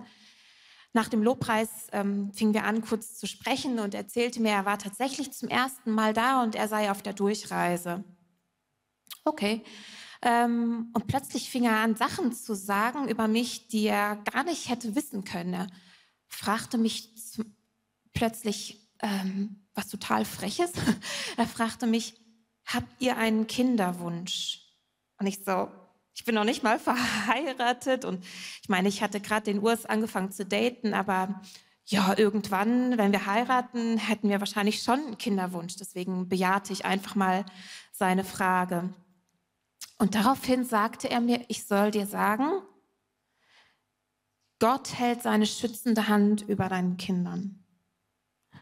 nach 0.93 1.09
dem 1.09 1.23
Lobpreis 1.23 1.69
ähm, 1.91 2.31
fingen 2.31 2.53
wir 2.53 2.63
an, 2.63 2.81
kurz 2.81 3.17
zu 3.17 3.25
sprechen. 3.25 3.79
Und 3.79 3.95
erzählte 3.95 4.39
mir, 4.39 4.51
er 4.51 4.65
war 4.65 4.77
tatsächlich 4.77 5.33
zum 5.33 5.49
ersten 5.49 5.91
Mal 5.91 6.13
da 6.13 6.43
und 6.43 6.55
er 6.55 6.67
sei 6.67 6.91
auf 6.91 7.01
der 7.01 7.13
Durchreise. 7.13 8.03
Okay, 9.25 9.63
ähm, 10.21 10.89
und 10.93 11.07
plötzlich 11.07 11.49
fing 11.49 11.65
er 11.65 11.77
an, 11.77 11.95
Sachen 11.95 12.33
zu 12.33 12.55
sagen 12.55 13.07
über 13.07 13.27
mich, 13.27 13.67
die 13.67 13.87
er 13.87 14.15
gar 14.17 14.43
nicht 14.43 14.69
hätte 14.69 14.95
wissen 14.95 15.23
können. 15.23 15.53
Er 15.53 15.67
fragte 16.27 16.77
mich 16.77 17.13
plötzlich 18.13 18.86
ähm, 19.01 19.67
was 19.73 19.87
total 19.87 20.25
Freches. 20.25 20.71
er 21.37 21.47
fragte 21.47 21.87
mich, 21.87 22.19
habt 22.65 23.01
ihr 23.01 23.17
einen 23.17 23.47
Kinderwunsch? 23.47 24.61
Und 25.19 25.27
ich 25.27 25.43
so, 25.43 25.69
ich 26.13 26.25
bin 26.25 26.35
noch 26.35 26.43
nicht 26.43 26.63
mal 26.63 26.79
verheiratet 26.79 28.05
und 28.05 28.23
ich 28.61 28.69
meine, 28.69 28.89
ich 28.89 29.01
hatte 29.01 29.19
gerade 29.19 29.45
den 29.45 29.59
Urs 29.59 29.85
angefangen 29.85 30.31
zu 30.31 30.45
daten, 30.45 30.93
aber 30.93 31.41
ja, 31.85 32.17
irgendwann, 32.17 32.97
wenn 32.97 33.13
wir 33.13 33.25
heiraten, 33.25 33.97
hätten 33.97 34.29
wir 34.29 34.39
wahrscheinlich 34.41 34.83
schon 34.83 34.99
einen 34.99 35.17
Kinderwunsch. 35.17 35.77
Deswegen 35.77 36.27
bejahte 36.27 36.73
ich 36.73 36.83
einfach 36.83 37.15
mal 37.15 37.45
seine 37.93 38.25
Frage. 38.25 38.93
Und 39.97 40.13
daraufhin 40.13 40.65
sagte 40.65 41.09
er 41.09 41.21
mir, 41.21 41.45
ich 41.47 41.65
soll 41.65 41.91
dir 41.91 42.05
sagen, 42.05 42.61
Gott 44.59 44.99
hält 44.99 45.21
seine 45.21 45.45
schützende 45.45 46.07
Hand 46.07 46.41
über 46.41 46.67
deinen 46.67 46.97
Kindern. 46.97 47.63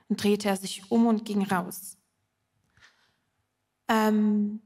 Und 0.07 0.23
drehte 0.23 0.49
er 0.49 0.57
sich 0.57 0.91
um 0.91 1.07
und 1.07 1.25
ging 1.25 1.43
raus. 1.43 1.97
Ähm, 3.87 4.61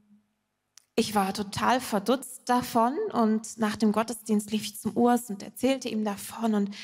ich 0.94 1.14
war 1.14 1.32
total 1.32 1.80
verdutzt 1.80 2.48
davon 2.48 2.94
und 3.12 3.58
nach 3.58 3.76
dem 3.76 3.92
Gottesdienst 3.92 4.50
lief 4.50 4.64
ich 4.64 4.78
zum 4.78 4.96
Urs 4.96 5.30
und 5.30 5.42
erzählte 5.42 5.88
ihm 5.88 6.04
davon 6.04 6.54
und 6.54 6.74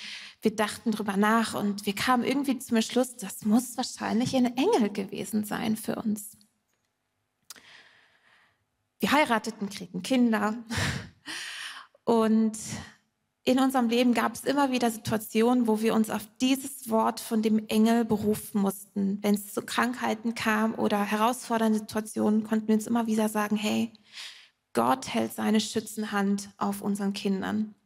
wir 0.40 0.54
dachten 0.54 0.90
drüber 0.90 1.16
nach 1.16 1.54
und 1.54 1.86
wir 1.86 1.94
kamen 1.94 2.24
irgendwie 2.24 2.58
zum 2.58 2.80
Schluss, 2.80 3.16
das 3.16 3.44
muss 3.44 3.76
wahrscheinlich 3.76 4.34
ein 4.34 4.56
Engel 4.56 4.90
gewesen 4.90 5.44
sein 5.44 5.76
für 5.76 5.96
uns. 5.96 6.36
Wir 9.00 9.12
heirateten, 9.12 9.68
kriegten 9.68 10.02
Kinder. 10.02 10.56
Und 12.04 12.56
in 13.46 13.60
unserem 13.60 13.88
Leben 13.88 14.12
gab 14.12 14.34
es 14.34 14.42
immer 14.42 14.72
wieder 14.72 14.90
Situationen, 14.90 15.68
wo 15.68 15.80
wir 15.80 15.94
uns 15.94 16.10
auf 16.10 16.26
dieses 16.40 16.90
Wort 16.90 17.20
von 17.20 17.42
dem 17.42 17.68
Engel 17.68 18.04
berufen 18.04 18.60
mussten. 18.60 19.22
Wenn 19.22 19.36
es 19.36 19.54
zu 19.54 19.62
Krankheiten 19.62 20.34
kam 20.34 20.74
oder 20.74 21.04
herausfordernde 21.04 21.78
Situationen, 21.78 22.42
konnten 22.42 22.66
wir 22.66 22.74
uns 22.74 22.88
immer 22.88 23.06
wieder 23.06 23.28
sagen, 23.28 23.54
hey, 23.54 23.92
Gott 24.72 25.14
hält 25.14 25.32
seine 25.32 25.60
Schützenhand 25.60 26.50
auf 26.58 26.82
unseren 26.82 27.12
Kindern. 27.12 27.76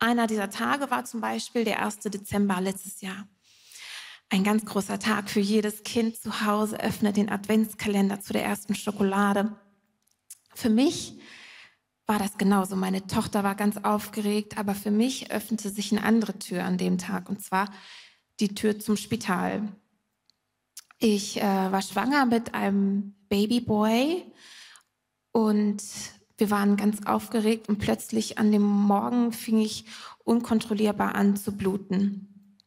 Einer 0.00 0.26
dieser 0.26 0.50
Tage 0.50 0.90
war 0.90 1.04
zum 1.04 1.20
Beispiel 1.20 1.62
der 1.62 1.80
1. 1.80 2.00
Dezember 2.00 2.60
letztes 2.60 3.00
Jahr. 3.00 3.28
Ein 4.30 4.42
ganz 4.42 4.64
großer 4.64 4.98
Tag 4.98 5.30
für 5.30 5.38
jedes 5.38 5.84
Kind 5.84 6.16
zu 6.16 6.44
Hause, 6.44 6.80
öffnet 6.80 7.16
den 7.16 7.30
Adventskalender 7.30 8.20
zu 8.20 8.32
der 8.32 8.44
ersten 8.44 8.74
Schokolade. 8.74 9.54
Für 10.56 10.70
mich 10.70 11.20
war 12.06 12.18
das 12.18 12.36
genauso. 12.36 12.76
Meine 12.76 13.06
Tochter 13.06 13.44
war 13.44 13.54
ganz 13.54 13.78
aufgeregt, 13.78 14.58
aber 14.58 14.74
für 14.74 14.90
mich 14.90 15.30
öffnete 15.30 15.70
sich 15.70 15.92
eine 15.92 16.02
andere 16.02 16.38
Tür 16.38 16.64
an 16.64 16.78
dem 16.78 16.98
Tag, 16.98 17.28
und 17.28 17.42
zwar 17.42 17.70
die 18.40 18.54
Tür 18.54 18.78
zum 18.78 18.96
Spital. 18.96 19.72
Ich 20.98 21.40
äh, 21.40 21.42
war 21.42 21.82
schwanger 21.82 22.26
mit 22.26 22.54
einem 22.54 23.14
Babyboy 23.28 24.24
und 25.32 25.82
wir 26.36 26.50
waren 26.50 26.76
ganz 26.76 27.06
aufgeregt 27.06 27.68
und 27.68 27.78
plötzlich 27.78 28.38
an 28.38 28.52
dem 28.52 28.62
Morgen 28.62 29.32
fing 29.32 29.58
ich 29.60 29.86
unkontrollierbar 30.24 31.14
an 31.14 31.36
zu 31.36 31.52
bluten. 31.52 32.60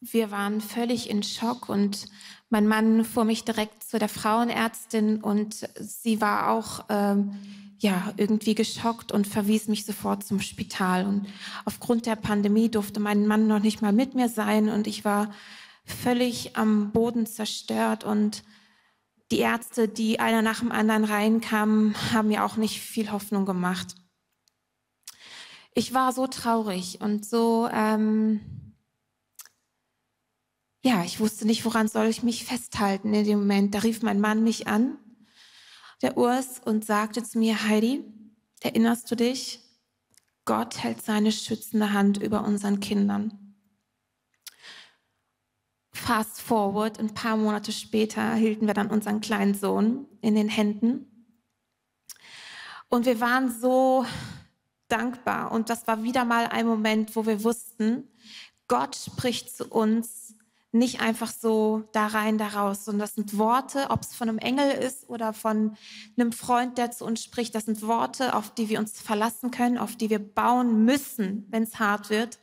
Wir 0.00 0.30
waren 0.30 0.60
völlig 0.60 1.10
in 1.10 1.22
Schock 1.22 1.68
und 1.68 2.06
mein 2.48 2.66
Mann 2.66 3.04
fuhr 3.04 3.24
mich 3.24 3.44
direkt 3.44 3.84
zu 3.84 3.98
der 3.98 4.08
Frauenärztin 4.08 5.20
und 5.20 5.68
sie 5.78 6.20
war 6.20 6.50
auch 6.50 6.86
ähm, 6.88 7.69
ja 7.82 8.12
irgendwie 8.16 8.54
geschockt 8.54 9.12
und 9.12 9.26
verwies 9.26 9.68
mich 9.68 9.84
sofort 9.84 10.24
zum 10.24 10.40
Spital. 10.40 11.06
Und 11.06 11.26
aufgrund 11.64 12.06
der 12.06 12.16
Pandemie 12.16 12.70
durfte 12.70 13.00
mein 13.00 13.26
Mann 13.26 13.46
noch 13.46 13.60
nicht 13.60 13.82
mal 13.82 13.92
mit 13.92 14.14
mir 14.14 14.28
sein 14.28 14.68
und 14.68 14.86
ich 14.86 15.04
war 15.04 15.32
völlig 15.84 16.56
am 16.56 16.92
Boden 16.92 17.26
zerstört 17.26 18.04
und 18.04 18.44
die 19.30 19.38
Ärzte, 19.38 19.88
die 19.88 20.20
einer 20.20 20.42
nach 20.42 20.60
dem 20.60 20.72
anderen 20.72 21.04
reinkamen, 21.04 21.94
haben 22.12 22.28
mir 22.28 22.44
auch 22.44 22.56
nicht 22.56 22.80
viel 22.80 23.12
Hoffnung 23.12 23.46
gemacht. 23.46 23.94
Ich 25.72 25.94
war 25.94 26.12
so 26.12 26.26
traurig 26.26 27.00
und 27.00 27.24
so 27.24 27.68
ähm, 27.72 28.40
ja, 30.82 31.04
ich 31.04 31.20
wusste 31.20 31.46
nicht, 31.46 31.64
woran 31.64 31.88
soll 31.88 32.06
ich 32.06 32.22
mich 32.22 32.44
festhalten 32.44 33.12
in 33.12 33.24
dem 33.24 33.40
Moment. 33.40 33.74
Da 33.74 33.80
rief 33.80 34.02
mein 34.02 34.20
Mann 34.20 34.42
mich 34.42 34.66
an, 34.66 34.96
der 36.02 36.16
Urs, 36.16 36.60
und 36.64 36.84
sagte 36.84 37.22
zu 37.22 37.38
mir, 37.38 37.66
Heidi, 37.68 38.04
erinnerst 38.60 39.10
du 39.10 39.16
dich? 39.16 39.60
Gott 40.44 40.82
hält 40.82 41.02
seine 41.02 41.32
schützende 41.32 41.92
Hand 41.92 42.18
über 42.18 42.44
unseren 42.44 42.80
Kindern. 42.80 43.56
Fast 45.92 46.40
forward, 46.40 46.98
ein 46.98 47.14
paar 47.14 47.36
Monate 47.36 47.72
später 47.72 48.34
hielten 48.34 48.66
wir 48.66 48.74
dann 48.74 48.90
unseren 48.90 49.20
kleinen 49.20 49.54
Sohn 49.54 50.06
in 50.22 50.34
den 50.34 50.48
Händen. 50.48 51.06
Und 52.88 53.06
wir 53.06 53.20
waren 53.20 53.52
so 53.52 54.04
dankbar. 54.88 55.52
Und 55.52 55.70
das 55.70 55.86
war 55.86 56.02
wieder 56.02 56.24
mal 56.24 56.46
ein 56.46 56.66
Moment, 56.66 57.14
wo 57.14 57.26
wir 57.26 57.44
wussten, 57.44 58.08
Gott 58.66 58.96
spricht 58.96 59.54
zu 59.56 59.66
uns 59.68 60.34
nicht 60.72 61.00
einfach 61.00 61.32
so 61.32 61.88
da 61.92 62.06
rein, 62.06 62.38
da 62.38 62.48
raus, 62.48 62.84
sondern 62.84 63.00
das 63.00 63.14
sind 63.14 63.36
Worte, 63.36 63.86
ob 63.90 64.02
es 64.02 64.14
von 64.14 64.28
einem 64.28 64.38
Engel 64.38 64.70
ist 64.70 65.08
oder 65.08 65.32
von 65.32 65.76
einem 66.16 66.32
Freund, 66.32 66.78
der 66.78 66.92
zu 66.92 67.04
uns 67.04 67.24
spricht, 67.24 67.54
das 67.54 67.64
sind 67.64 67.82
Worte, 67.82 68.34
auf 68.34 68.54
die 68.54 68.68
wir 68.68 68.78
uns 68.78 69.00
verlassen 69.00 69.50
können, 69.50 69.78
auf 69.78 69.96
die 69.96 70.10
wir 70.10 70.20
bauen 70.20 70.84
müssen, 70.84 71.46
wenn 71.50 71.64
es 71.64 71.80
hart 71.80 72.10
wird. 72.10 72.38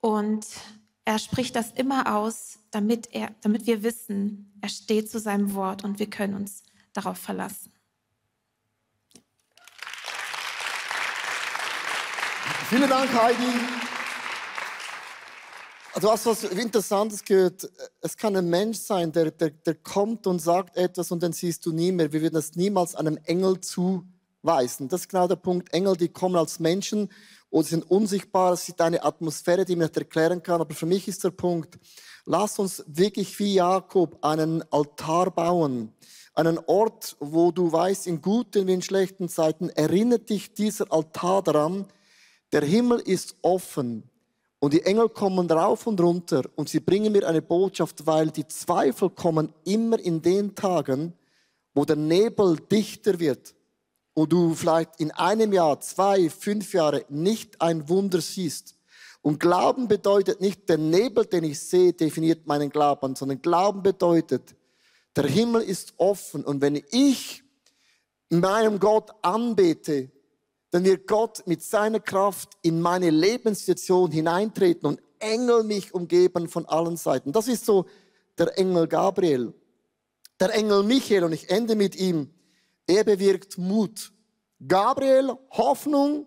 Und 0.00 0.46
er 1.04 1.18
spricht 1.18 1.56
das 1.56 1.72
immer 1.72 2.14
aus, 2.16 2.58
damit, 2.70 3.08
er, 3.12 3.34
damit 3.40 3.66
wir 3.66 3.82
wissen, 3.82 4.52
er 4.60 4.68
steht 4.68 5.10
zu 5.10 5.18
seinem 5.18 5.54
Wort 5.54 5.84
und 5.84 5.98
wir 5.98 6.10
können 6.10 6.34
uns 6.34 6.62
darauf 6.92 7.18
verlassen. 7.18 7.72
Vielen 12.68 12.88
Dank, 12.88 13.12
Heidi. 13.12 13.91
Du 16.00 16.10
hast 16.10 16.24
was 16.24 16.44
Interessantes 16.44 17.22
gehört. 17.22 17.70
Es 18.00 18.16
kann 18.16 18.34
ein 18.34 18.48
Mensch 18.48 18.78
sein, 18.78 19.12
der, 19.12 19.30
der, 19.30 19.50
der 19.50 19.74
kommt 19.74 20.26
und 20.26 20.40
sagt 20.40 20.74
etwas 20.74 21.10
und 21.10 21.22
dann 21.22 21.34
siehst 21.34 21.66
du 21.66 21.72
nie 21.72 21.92
mehr. 21.92 22.10
Wir 22.10 22.22
würden 22.22 22.34
das 22.34 22.54
niemals 22.54 22.94
einem 22.94 23.18
Engel 23.24 23.60
zuweisen. 23.60 24.88
Das 24.88 25.02
ist 25.02 25.08
genau 25.10 25.28
der 25.28 25.36
Punkt. 25.36 25.70
Engel, 25.74 25.94
die 25.98 26.08
kommen 26.08 26.36
als 26.36 26.58
Menschen 26.58 27.10
und 27.50 27.66
sind 27.66 27.90
unsichtbar. 27.90 28.54
Es 28.54 28.70
ist 28.70 28.80
eine 28.80 29.04
Atmosphäre, 29.04 29.66
die 29.66 29.76
man 29.76 29.84
nicht 29.88 29.96
erklären 29.98 30.42
kann. 30.42 30.62
Aber 30.62 30.74
für 30.74 30.86
mich 30.86 31.08
ist 31.08 31.24
der 31.24 31.30
Punkt, 31.30 31.78
lass 32.24 32.58
uns 32.58 32.82
wirklich 32.86 33.38
wie 33.38 33.54
Jakob 33.54 34.24
einen 34.24 34.64
Altar 34.72 35.30
bauen. 35.30 35.92
Einen 36.34 36.58
Ort, 36.66 37.16
wo 37.20 37.52
du 37.52 37.70
weißt, 37.70 38.06
in 38.06 38.22
guten 38.22 38.66
wie 38.66 38.72
in 38.72 38.80
schlechten 38.80 39.28
Zeiten, 39.28 39.68
erinnert 39.68 40.30
dich 40.30 40.54
dieser 40.54 40.90
Altar 40.90 41.42
daran, 41.42 41.86
der 42.50 42.62
Himmel 42.62 42.98
ist 43.00 43.36
offen. 43.42 44.08
Und 44.62 44.74
die 44.74 44.82
Engel 44.82 45.08
kommen 45.08 45.50
rauf 45.50 45.88
und 45.88 46.00
runter 46.00 46.44
und 46.54 46.68
sie 46.68 46.78
bringen 46.78 47.10
mir 47.10 47.26
eine 47.26 47.42
Botschaft, 47.42 48.06
weil 48.06 48.30
die 48.30 48.46
Zweifel 48.46 49.10
kommen 49.10 49.52
immer 49.64 49.98
in 49.98 50.22
den 50.22 50.54
Tagen, 50.54 51.14
wo 51.74 51.84
der 51.84 51.96
Nebel 51.96 52.56
dichter 52.70 53.18
wird 53.18 53.56
und 54.14 54.32
du 54.32 54.54
vielleicht 54.54 55.00
in 55.00 55.10
einem 55.10 55.52
Jahr, 55.52 55.80
zwei, 55.80 56.30
fünf 56.30 56.74
Jahre 56.74 57.04
nicht 57.08 57.60
ein 57.60 57.88
Wunder 57.88 58.20
siehst. 58.20 58.76
Und 59.20 59.40
Glauben 59.40 59.88
bedeutet 59.88 60.40
nicht, 60.40 60.68
der 60.68 60.78
Nebel, 60.78 61.26
den 61.26 61.42
ich 61.42 61.58
sehe, 61.58 61.92
definiert 61.92 62.46
meinen 62.46 62.70
Glauben, 62.70 63.16
sondern 63.16 63.42
Glauben 63.42 63.82
bedeutet, 63.82 64.54
der 65.16 65.26
Himmel 65.26 65.62
ist 65.62 65.94
offen 65.96 66.44
und 66.44 66.60
wenn 66.60 66.80
ich 66.92 67.42
meinem 68.30 68.78
Gott 68.78 69.10
anbete, 69.22 70.12
dann 70.72 70.84
wird 70.84 71.06
Gott 71.06 71.46
mit 71.46 71.62
seiner 71.62 72.00
Kraft 72.00 72.56
in 72.62 72.80
meine 72.80 73.10
Lebenssituation 73.10 74.10
hineintreten 74.10 74.88
und 74.88 75.02
Engel 75.18 75.64
mich 75.64 75.94
umgeben 75.94 76.48
von 76.48 76.64
allen 76.64 76.96
Seiten. 76.96 77.30
Das 77.30 77.46
ist 77.46 77.66
so 77.66 77.84
der 78.38 78.58
Engel 78.58 78.88
Gabriel. 78.88 79.52
Der 80.40 80.54
Engel 80.54 80.82
Michael, 80.82 81.24
und 81.24 81.32
ich 81.32 81.50
ende 81.50 81.76
mit 81.76 81.94
ihm, 81.94 82.30
er 82.86 83.04
bewirkt 83.04 83.58
Mut. 83.58 84.12
Gabriel 84.66 85.34
Hoffnung 85.50 86.26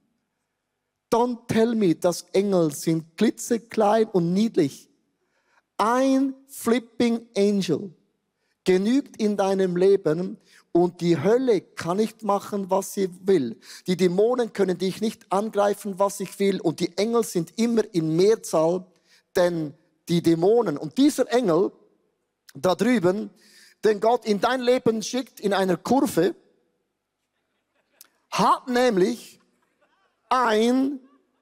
Don't 1.12 1.46
tell 1.46 1.76
me, 1.76 1.94
dass 1.94 2.22
Engel 2.32 2.72
sind 2.72 3.16
klitzeklein 3.16 4.08
und 4.08 4.32
niedlich. 4.32 4.88
Ein 5.76 6.34
flipping 6.48 7.24
Angel 7.36 7.92
genügt 8.64 9.22
in 9.22 9.36
deinem 9.36 9.76
Leben 9.76 10.36
und 10.72 11.00
die 11.00 11.22
Hölle 11.22 11.60
kann 11.60 11.98
nicht 11.98 12.24
machen, 12.24 12.70
was 12.70 12.94
sie 12.94 13.08
will. 13.24 13.56
Die 13.86 13.96
Dämonen 13.96 14.52
können 14.52 14.76
dich 14.76 15.00
nicht 15.00 15.30
angreifen, 15.30 16.00
was 16.00 16.18
ich 16.18 16.36
will. 16.40 16.60
Und 16.60 16.80
die 16.80 16.98
Engel 16.98 17.22
sind 17.22 17.56
immer 17.56 17.84
in 17.94 18.16
Mehrzahl, 18.16 18.84
denn 19.36 19.74
die 20.08 20.22
Dämonen 20.22 20.76
und 20.76 20.98
dieser 20.98 21.30
Engel 21.32 21.72
da 22.54 22.74
drüben, 22.74 23.30
den 23.84 24.00
Gott 24.00 24.24
in 24.24 24.40
dein 24.40 24.60
Leben 24.60 25.02
schickt 25.02 25.40
in 25.40 25.52
einer 25.52 25.76
Kurve, 25.76 26.34
hat 28.30 28.68
nämlich 28.68 29.40
ein 30.28 31.00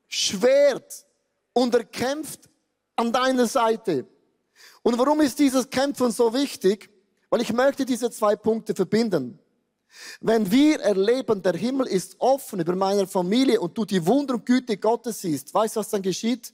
Schwert 0.08 1.06
und 1.52 1.74
er 1.74 1.84
kämpft 1.84 2.50
an 2.96 3.12
deiner 3.12 3.46
Seite. 3.46 4.06
Und 4.82 4.98
warum 4.98 5.20
ist 5.20 5.38
dieses 5.38 5.70
Kämpfen 5.70 6.10
so 6.10 6.34
wichtig? 6.34 6.90
Weil 7.30 7.40
ich 7.40 7.52
möchte 7.52 7.86
diese 7.86 8.10
zwei 8.10 8.36
Punkte 8.36 8.74
verbinden. 8.74 9.38
Wenn 10.20 10.50
wir 10.50 10.80
erleben, 10.80 11.42
der 11.42 11.54
Himmel 11.54 11.86
ist 11.86 12.16
offen 12.18 12.60
über 12.60 12.74
meiner 12.74 13.06
Familie 13.06 13.60
und 13.60 13.76
du 13.76 13.84
die 13.84 14.04
Wunder 14.06 14.34
und 14.34 14.46
Güte 14.46 14.76
Gottes 14.76 15.20
siehst, 15.20 15.52
weißt 15.52 15.76
du, 15.76 15.80
was 15.80 15.90
dann 15.90 16.02
geschieht? 16.02 16.52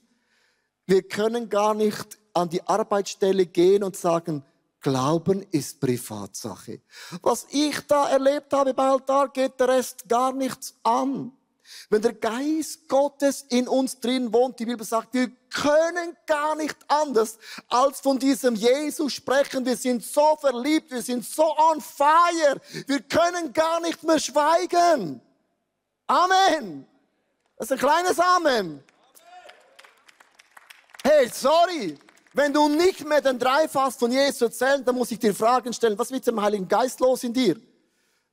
Wir 0.89 1.03
können 1.03 1.49
gar 1.49 1.75
nicht 1.75 2.17
an 2.33 2.49
die 2.49 2.67
Arbeitsstelle 2.67 3.45
gehen 3.45 3.83
und 3.83 3.95
sagen, 3.95 4.43
Glauben 4.81 5.45
ist 5.51 5.79
Privatsache. 5.79 6.81
Was 7.21 7.45
ich 7.51 7.79
da 7.85 8.09
erlebt 8.09 8.51
habe 8.53 8.73
bei 8.73 8.89
Altar, 8.89 9.29
geht 9.29 9.59
der 9.59 9.67
Rest 9.67 10.09
gar 10.09 10.33
nichts 10.33 10.73
an. 10.81 11.31
Wenn 11.91 12.01
der 12.01 12.13
Geist 12.13 12.87
Gottes 12.87 13.45
in 13.49 13.67
uns 13.67 13.99
drin 13.99 14.33
wohnt, 14.33 14.57
die 14.57 14.65
Bibel 14.65 14.83
sagt, 14.83 15.13
wir 15.13 15.29
können 15.51 16.17
gar 16.25 16.55
nicht 16.55 16.77
anders 16.87 17.37
als 17.67 17.99
von 17.99 18.17
diesem 18.17 18.55
Jesus 18.55 19.13
sprechen. 19.13 19.63
Wir 19.67 19.77
sind 19.77 20.03
so 20.03 20.37
verliebt, 20.41 20.89
wir 20.89 21.03
sind 21.03 21.23
so 21.23 21.55
on 21.55 21.81
fire. 21.81 22.59
Wir 22.87 23.01
können 23.01 23.53
gar 23.53 23.79
nicht 23.81 24.01
mehr 24.01 24.17
schweigen. 24.17 25.21
Amen. 26.07 26.87
Das 27.57 27.67
ist 27.67 27.73
ein 27.73 27.77
kleines 27.77 28.19
Amen. 28.19 28.83
Hey, 31.03 31.29
sorry. 31.31 31.97
Wenn 32.33 32.53
du 32.53 32.67
nicht 32.69 33.07
mehr 33.07 33.21
den 33.21 33.39
Dreifast 33.39 33.99
von 33.99 34.11
Jesus 34.11 34.41
erzählst, 34.41 34.87
dann 34.87 34.95
muss 34.95 35.11
ich 35.11 35.19
dir 35.19 35.33
Fragen 35.33 35.73
stellen. 35.73 35.97
Was 35.97 36.07
ist 36.07 36.11
mit 36.11 36.27
dem 36.27 36.41
Heiligen 36.41 36.67
Geist 36.67 36.99
los 36.99 37.23
in 37.23 37.33
dir? 37.33 37.59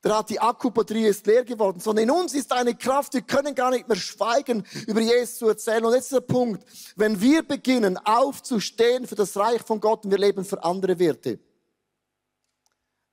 Der 0.04 0.18
hat 0.18 0.30
die 0.30 0.38
Akkubatterie 0.38 1.06
ist 1.06 1.26
leer 1.26 1.44
geworden, 1.44 1.80
sondern 1.80 2.04
in 2.04 2.10
uns 2.10 2.34
ist 2.34 2.52
eine 2.52 2.74
Kraft, 2.74 3.14
wir 3.14 3.22
können 3.22 3.54
gar 3.54 3.70
nicht 3.70 3.88
mehr 3.88 3.96
schweigen, 3.96 4.64
über 4.86 5.00
Jesus 5.00 5.38
zu 5.38 5.48
erzählen. 5.48 5.84
Und 5.84 5.94
jetzt 5.94 6.04
ist 6.04 6.12
der 6.12 6.20
Punkt, 6.20 6.64
wenn 6.96 7.20
wir 7.20 7.42
beginnen 7.42 7.98
aufzustehen 8.04 9.06
für 9.06 9.14
das 9.14 9.36
Reich 9.36 9.62
von 9.62 9.80
Gott 9.80 10.04
und 10.04 10.10
wir 10.10 10.18
leben 10.18 10.44
für 10.44 10.62
andere 10.62 10.98
Werte, 10.98 11.38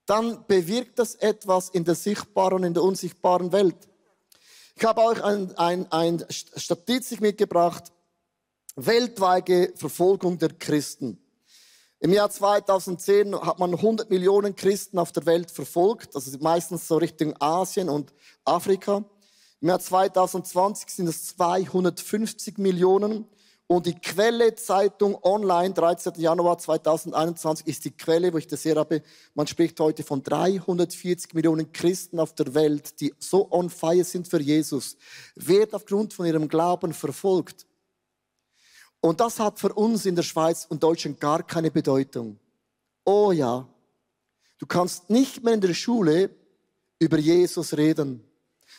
dann 0.06 0.46
bewirkt 0.46 1.00
das 1.00 1.16
etwas 1.16 1.70
in 1.70 1.86
der 1.86 1.96
sichtbaren 1.96 2.58
und 2.58 2.64
in 2.64 2.74
der 2.74 2.84
unsichtbaren 2.84 3.52
Welt. 3.52 3.88
Ich 4.76 4.84
habe 4.84 5.02
euch 5.02 5.24
ein, 5.24 5.56
ein, 5.58 5.90
ein 5.92 6.26
Statistik 6.30 7.22
mitgebracht, 7.22 7.93
weltweite 8.76 9.74
Verfolgung 9.76 10.38
der 10.38 10.50
Christen. 10.50 11.20
Im 12.00 12.12
Jahr 12.12 12.30
2010 12.30 13.34
hat 13.34 13.60
man 13.60 13.74
100 13.74 14.10
Millionen 14.10 14.56
Christen 14.56 15.00
auf 15.00 15.12
der 15.12 15.26
Welt 15.26 15.52
verfolgt, 15.52 16.16
also 16.16 16.38
meistens 16.40 16.88
so 16.88 16.98
Richtung 16.98 17.34
Asien 17.40 17.88
und 17.88 18.14
Afrika. 18.44 19.06
Im 19.62 19.70
Jahr 19.70 19.80
2020 19.80 20.90
sind 20.90 21.08
es 21.08 21.28
250 21.28 22.58
Millionen. 22.58 23.26
Und 23.68 23.86
die 23.86 23.96
Quelle 23.96 24.54
Zeitung 24.56 25.18
Online, 25.24 25.74
13. 25.74 26.16
Januar 26.18 26.58
2021, 26.58 27.66
ist 27.66 27.86
die 27.86 27.92
Quelle, 27.92 28.34
wo 28.34 28.38
ich 28.38 28.48
das 28.48 28.64
hier 28.64 28.76
habe. 28.76 29.02
Man 29.34 29.48
spricht 29.48 29.80
heute 29.80 30.04
von 30.04 30.22
340 30.22 31.34
Millionen 31.34 31.72
Christen 31.72 32.20
auf 32.20 32.36
der 32.36 32.54
Welt, 32.54 33.00
die 33.00 33.14
so 33.20 33.50
on 33.50 33.70
fire 33.70 34.04
sind 34.04 34.28
für 34.28 34.42
Jesus, 34.42 34.98
werden 35.36 35.74
aufgrund 35.74 36.14
von 36.14 36.26
ihrem 36.26 36.50
Glauben 36.50 36.94
verfolgt. 36.94 37.66
Und 39.06 39.20
das 39.20 39.38
hat 39.38 39.60
für 39.60 39.74
uns 39.74 40.06
in 40.06 40.16
der 40.16 40.24
Schweiz 40.24 40.66
und 40.70 40.82
Deutschland 40.82 41.20
gar 41.20 41.44
keine 41.44 41.70
Bedeutung. 41.70 42.40
Oh 43.04 43.34
ja, 43.34 43.68
du 44.60 44.66
kannst 44.66 45.10
nicht 45.10 45.44
mehr 45.44 45.56
in 45.56 45.60
der 45.60 45.74
Schule 45.74 46.30
über 47.00 47.18
Jesus 47.18 47.76
reden. 47.76 48.24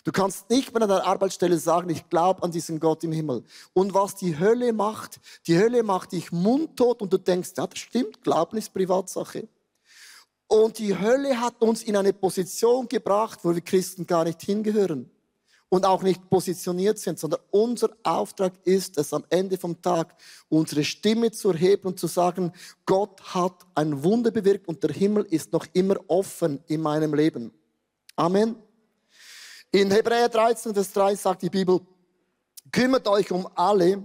Du 0.02 0.12
kannst 0.12 0.48
nicht 0.48 0.72
mehr 0.72 0.80
an 0.80 0.88
der 0.88 1.04
Arbeitsstelle 1.04 1.58
sagen, 1.58 1.90
ich 1.90 2.08
glaube 2.08 2.42
an 2.42 2.50
diesen 2.50 2.80
Gott 2.80 3.04
im 3.04 3.12
Himmel. 3.12 3.44
Und 3.74 3.92
was 3.92 4.14
die 4.14 4.38
Hölle 4.38 4.72
macht, 4.72 5.20
die 5.46 5.58
Hölle 5.58 5.82
macht 5.82 6.12
dich 6.12 6.32
mundtot 6.32 7.02
und 7.02 7.12
du 7.12 7.18
denkst, 7.18 7.50
ja, 7.58 7.66
das 7.66 7.78
stimmt, 7.78 8.22
Glauben 8.22 8.56
ist 8.56 8.72
Privatsache. 8.72 9.46
Und 10.46 10.78
die 10.78 10.98
Hölle 10.98 11.38
hat 11.38 11.60
uns 11.60 11.82
in 11.82 11.98
eine 11.98 12.14
Position 12.14 12.88
gebracht, 12.88 13.40
wo 13.42 13.54
wir 13.54 13.60
Christen 13.60 14.06
gar 14.06 14.24
nicht 14.24 14.40
hingehören 14.40 15.10
und 15.74 15.86
auch 15.86 16.04
nicht 16.04 16.30
positioniert 16.30 17.00
sind, 17.00 17.18
sondern 17.18 17.40
unser 17.50 17.90
Auftrag 18.04 18.52
ist 18.62 18.96
es, 18.96 19.12
am 19.12 19.24
Ende 19.28 19.58
vom 19.58 19.82
Tag 19.82 20.14
unsere 20.48 20.84
Stimme 20.84 21.32
zu 21.32 21.50
erheben 21.50 21.88
und 21.88 21.98
zu 21.98 22.06
sagen, 22.06 22.52
Gott 22.86 23.20
hat 23.34 23.66
ein 23.74 24.04
Wunder 24.04 24.30
bewirkt 24.30 24.68
und 24.68 24.84
der 24.84 24.92
Himmel 24.92 25.24
ist 25.24 25.52
noch 25.52 25.66
immer 25.72 25.96
offen 26.06 26.62
in 26.68 26.80
meinem 26.80 27.12
Leben. 27.12 27.50
Amen. 28.14 28.54
In 29.72 29.90
Hebräer 29.90 30.28
13, 30.28 30.74
Vers 30.74 30.92
3 30.92 31.16
sagt 31.16 31.42
die 31.42 31.50
Bibel, 31.50 31.80
kümmert 32.70 33.08
euch 33.08 33.32
um 33.32 33.48
alle, 33.56 34.00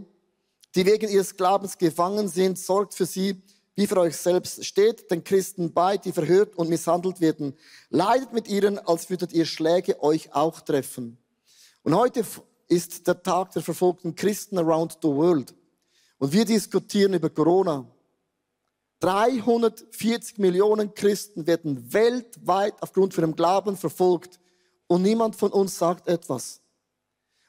die 0.74 0.88
wegen 0.88 1.08
ihres 1.08 1.38
Glaubens 1.38 1.78
gefangen 1.78 2.30
sind, 2.30 2.58
sorgt 2.58 2.96
für 2.96 3.06
sie, 3.06 3.44
wie 3.76 3.86
für 3.86 4.00
euch 4.00 4.18
selbst 4.18 4.66
steht 4.66 5.12
den 5.12 5.24
Christen 5.24 5.72
bei, 5.72 5.98
die 5.98 6.14
verhört 6.14 6.56
und 6.56 6.68
misshandelt 6.68 7.22
werden. 7.22 7.56
Leidet 7.92 8.34
mit 8.34 8.48
ihnen, 8.48 8.80
als 8.80 9.12
würdet 9.12 9.34
ihr 9.34 9.46
Schläge 9.46 10.02
euch 10.02 10.34
auch 10.34 10.62
treffen. 10.62 11.20
Und 11.84 11.96
heute 11.96 12.26
ist 12.68 13.08
der 13.08 13.22
Tag 13.22 13.52
der 13.52 13.62
verfolgten 13.62 14.16
Christen 14.16 14.58
around 14.58 14.98
the 15.02 15.08
world. 15.08 15.54
Und 16.18 16.34
wir 16.34 16.46
diskutieren 16.46 17.14
über 17.14 17.30
Corona. 17.30 17.86
340 19.00 20.38
Millionen 20.40 20.94
Christen 20.94 21.48
werden 21.48 21.94
weltweit 21.94 22.74
aufgrund 22.82 23.14
von 23.14 23.24
ihrem 23.24 23.36
Glauben 23.36 23.78
verfolgt 23.78 24.40
und 24.88 25.02
niemand 25.02 25.38
von 25.38 25.52
uns 25.52 25.78
sagt 25.78 26.08
etwas. 26.08 26.62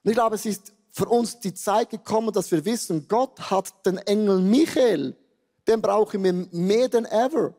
Und 0.05 0.11
ich 0.11 0.17
glaube, 0.17 0.37
es 0.37 0.47
ist 0.47 0.73
für 0.93 1.07
uns 1.07 1.41
die 1.41 1.55
Zeit 1.55 1.91
gekommen, 1.91 2.33
dass 2.33 2.51
wir 2.51 2.65
wissen, 2.65 3.09
Gott 3.09 3.51
hat 3.51 3.85
den 3.85 3.99
Engel 3.99 4.41
Michael, 4.41 5.17
den 5.67 5.83
brauchen 5.83 6.23
wir 6.23 6.33
mehr 6.33 6.89
denn 6.89 7.05
ever, 7.05 7.55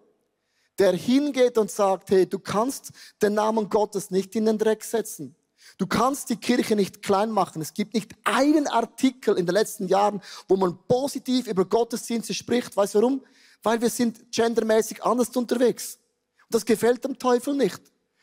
der 0.80 0.94
hingeht 0.94 1.58
und 1.58 1.70
sagt, 1.70 2.12
hey, 2.12 2.26
du 2.26 2.40
kannst 2.40 2.92
den 3.22 3.34
Namen 3.34 3.70
Gottes 3.70 4.10
nicht 4.10 4.36
in 4.36 4.46
den 4.46 4.58
Dreck 4.58 4.84
setzen. 4.84 5.36
Du 5.78 5.88
kannst 5.88 6.30
die 6.30 6.38
Kirche 6.38 6.76
nicht 6.76 7.02
klein 7.02 7.32
machen. 7.32 7.62
Es 7.62 7.74
gibt 7.74 7.94
nicht 7.94 8.12
einen 8.24 8.68
Artikel 8.68 9.38
in 9.38 9.46
den 9.46 9.56
letzten 9.56 9.88
Jahren, 9.88 10.22
wo 10.48 10.56
man 10.56 10.78
positiv 10.88 11.48
über 11.48 11.66
Gottesdienste 11.66 12.34
spricht. 12.34 12.76
Weißt 12.76 12.96
du 12.96 13.00
warum? 13.00 13.26
Weil 13.64 13.82
wir 13.82 13.90
sind 13.90 14.32
gendermäßig 14.32 15.04
anders 15.04 15.30
unterwegs. 15.36 16.00
Und 16.44 16.56
das 16.56 16.66
gefällt 16.66 17.04
dem 17.04 17.18
Teufel 17.18 17.56
nicht. 17.56 17.80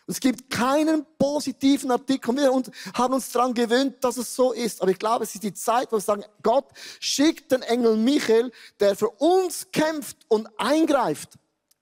Und 0.07 0.13
es 0.15 0.21
gibt 0.21 0.49
keinen 0.51 1.05
positiven 1.19 1.91
Artikel. 1.91 2.35
Wir 2.35 2.51
haben 2.95 3.13
uns 3.13 3.31
daran 3.31 3.53
gewöhnt, 3.53 4.03
dass 4.03 4.17
es 4.17 4.35
so 4.35 4.53
ist. 4.53 4.81
Aber 4.81 4.91
ich 4.91 4.99
glaube, 4.99 5.25
es 5.25 5.35
ist 5.35 5.45
die 5.45 5.53
Zeit, 5.53 5.93
wo 5.93 5.97
wir 5.97 6.01
sagen, 6.01 6.25
Gott 6.43 6.67
schickt 6.99 7.53
den 7.53 7.63
Engel 7.63 7.97
Michael, 7.97 8.51
der 8.81 8.97
für 8.97 9.11
uns 9.11 9.71
kämpft 9.71 10.17
und 10.29 10.49
eingreift. 10.59 11.35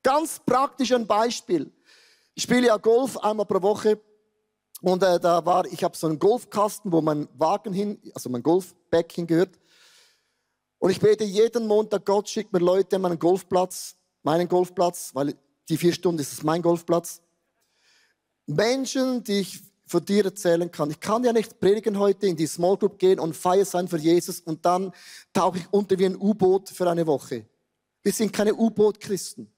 Ganz 0.03 0.41
praktisch 0.45 0.93
ein 0.93 1.07
Beispiel. 1.07 1.73
Ich 2.35 2.43
spiele 2.43 2.67
ja 2.67 2.77
Golf 2.77 3.17
einmal 3.19 3.47
pro 3.47 3.63
Woche 3.63 4.01
und 4.83 5.03
äh, 5.03 5.19
da 5.19 5.45
war, 5.45 5.67
ich 5.67 5.83
habe 5.83 5.97
so 5.97 6.07
einen 6.07 6.19
Golfkasten, 6.19 6.93
wo 6.93 7.01
mein 7.01 7.29
Wagen 7.39 7.73
hin, 7.73 7.99
also 8.15 8.29
mein 8.29 8.43
Golfback 8.43 9.13
hingehört. 9.13 9.59
Und 10.79 10.91
ich 10.91 11.01
bete 11.01 11.25
jeden 11.25 11.67
Montag, 11.67 12.05
Gott 12.05 12.29
schickt 12.29 12.53
mir 12.53 12.59
Leute 12.59 12.97
an 12.97 13.03
meinen 13.03 13.19
Golfplatz, 13.19 13.97
meinen 14.23 14.49
Golfplatz, 14.49 15.11
weil 15.15 15.35
die 15.69 15.77
vier 15.77 15.93
Stunden 15.93 16.21
ist 16.21 16.33
es 16.33 16.43
mein 16.43 16.63
Golfplatz. 16.63 17.23
Menschen, 18.47 19.25
die 19.25 19.41
ich 19.41 19.61
von 19.87 20.05
dir 20.05 20.25
erzählen 20.25 20.71
kann. 20.71 20.91
Ich 20.91 21.01
kann 21.01 21.25
ja 21.25 21.33
nicht 21.33 21.59
predigen 21.61 21.99
heute, 21.99 22.27
in 22.27 22.37
die 22.37 22.47
Small 22.47 22.77
Group 22.77 22.99
gehen 22.99 23.21
und 23.21 23.35
feier 23.35 23.65
sein 23.65 23.89
für 23.89 23.99
Jesus 23.99 24.41
und 24.41 24.65
dann 24.65 24.93
tauche 25.33 25.59
ich 25.59 25.67
unter 25.71 25.99
wie 25.99 26.07
ein 26.07 26.17
U-Boot 26.17 26.69
für 26.69 26.91
eine 26.91 27.07
Woche. 27.07 27.47
Wir 28.03 28.13
sind 28.13 28.33
keine 28.33 28.55
U-Boot-Christen. 28.55 29.51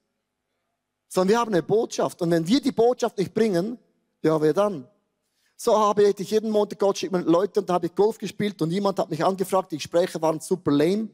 sondern 1.09 1.31
wir 1.31 1.39
haben 1.39 1.53
eine 1.53 1.63
Botschaft. 1.63 2.21
Und 2.23 2.31
wenn 2.31 2.47
wir 2.47 2.61
die 2.61 2.73
Botschaft 2.73 3.19
nicht 3.19 3.33
bringen, 3.33 3.79
ja, 4.23 4.41
wer 4.41 4.53
dann? 4.53 4.87
So 5.61 5.77
habe 5.77 6.05
ich 6.05 6.31
jeden 6.31 6.51
Montag, 6.51 6.79
Gott 6.79 6.99
schickt 6.99 7.13
mir 7.13 7.21
Leute 7.23 7.59
und 7.59 7.69
da 7.69 7.75
habe 7.75 7.87
ich 7.87 7.95
Golf 7.97 8.17
gespielt 8.17 8.63
und 8.63 8.71
jemand 8.71 8.97
hat 9.01 9.11
mich 9.11 9.25
angefragt, 9.25 9.73
die 9.73 9.77
Gespräche 9.77 10.23
waren 10.23 10.39
super 10.39 10.71
lame. 10.71 11.09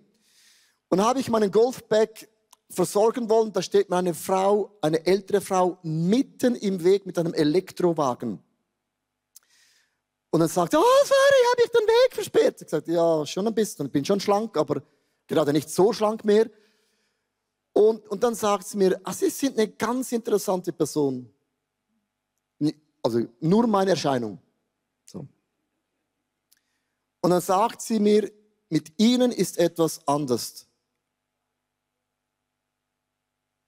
Und 0.90 1.02
habe 1.02 1.18
ich 1.18 1.30
meinen 1.30 1.50
Golfbag 1.50 2.28
versorgen 2.68 3.26
wollen, 3.30 3.54
da 3.54 3.62
steht 3.62 3.88
mir 3.88 3.96
eine 3.96 4.12
Frau, 4.12 4.76
eine 4.82 5.04
ältere 5.06 5.40
Frau, 5.40 5.78
mitten 5.82 6.56
im 6.56 6.84
Weg 6.84 7.06
mit 7.06 7.18
einem 7.18 7.32
Elektrowagen. 7.32 8.38
Und 10.28 10.40
dann 10.40 10.48
sagt 10.50 10.72
sie, 10.72 10.76
oh, 10.78 11.04
sorry, 11.04 11.44
habe 11.52 11.62
ich 11.64 11.70
den 11.70 11.86
Weg 11.86 12.14
versperrt. 12.14 12.60
Ich 12.60 12.68
sagte, 12.68 12.92
ja, 12.92 13.24
schon 13.24 13.46
ein 13.46 13.54
bisschen, 13.54 13.86
ich 13.86 13.92
bin 13.92 14.04
schon 14.04 14.20
schlank, 14.20 14.58
aber 14.58 14.82
gerade 15.26 15.54
nicht 15.54 15.70
so 15.70 15.90
schlank 15.94 16.22
mehr. 16.22 16.50
Und, 17.72 18.06
und 18.08 18.22
dann 18.22 18.34
sagt 18.34 18.66
sie 18.66 18.76
mir, 18.76 19.00
ah, 19.04 19.12
Sie 19.14 19.30
sind 19.30 19.56
eine 19.56 19.68
ganz 19.68 20.12
interessante 20.12 20.70
Person. 20.70 21.33
Also 23.04 23.20
nur 23.40 23.66
meine 23.66 23.90
Erscheinung. 23.90 24.38
So. 25.04 25.28
Und 27.20 27.30
dann 27.30 27.42
sagt 27.42 27.82
sie 27.82 28.00
mir, 28.00 28.32
mit 28.70 28.98
Ihnen 28.98 29.30
ist 29.30 29.58
etwas 29.58 30.06
anders. 30.08 30.66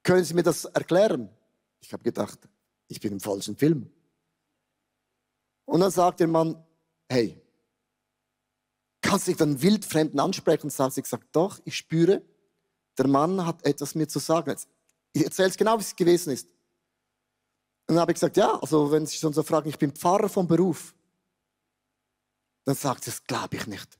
Können 0.03 0.25
Sie 0.25 0.35
mir 0.35 0.42
das 0.42 0.64
erklären? 0.64 1.29
Ich 1.81 1.92
habe 1.92 2.03
gedacht, 2.03 2.49
ich 2.88 2.99
bin 2.99 3.12
im 3.12 3.20
falschen 3.20 3.57
Film. 3.57 3.90
Und 5.66 5.81
dann 5.81 5.90
sagt 5.90 6.20
der 6.20 6.29
Mann, 6.29 6.64
hey, 7.09 7.38
kannst 9.03 9.27
du 9.27 9.33
dich 9.33 9.38
dann 9.38 9.61
wildfremden 9.61 10.18
ansprechen? 10.18 10.70
Sagt 10.70 10.94
sie, 10.94 11.01
ich 11.03 11.07
sage, 11.07 11.27
doch, 11.33 11.61
ich 11.64 11.77
spüre, 11.77 12.22
der 12.96 13.07
Mann 13.07 13.44
hat 13.44 13.66
etwas 13.66 13.94
mir 13.94 14.09
zu 14.09 14.18
sagen. 14.18 14.57
Ich 15.12 15.25
erzähle 15.25 15.49
es 15.49 15.57
genau, 15.57 15.77
wie 15.77 15.83
es 15.83 15.94
gewesen 15.94 16.33
ist. 16.33 16.49
Und 17.87 17.94
dann 17.94 18.01
habe 18.01 18.12
ich 18.12 18.16
gesagt, 18.16 18.37
ja, 18.37 18.59
also 18.61 18.90
wenn 18.90 19.07
Sie 19.07 19.16
schon 19.16 19.33
so 19.33 19.42
fragen, 19.42 19.68
ich 19.68 19.79
bin 19.79 19.92
Pfarrer 19.92 20.29
vom 20.29 20.46
Beruf. 20.46 20.94
Dann 22.64 22.75
sagt 22.75 23.05
sie, 23.05 23.11
das 23.11 23.22
glaube 23.22 23.57
ich 23.57 23.66
nicht. 23.68 23.99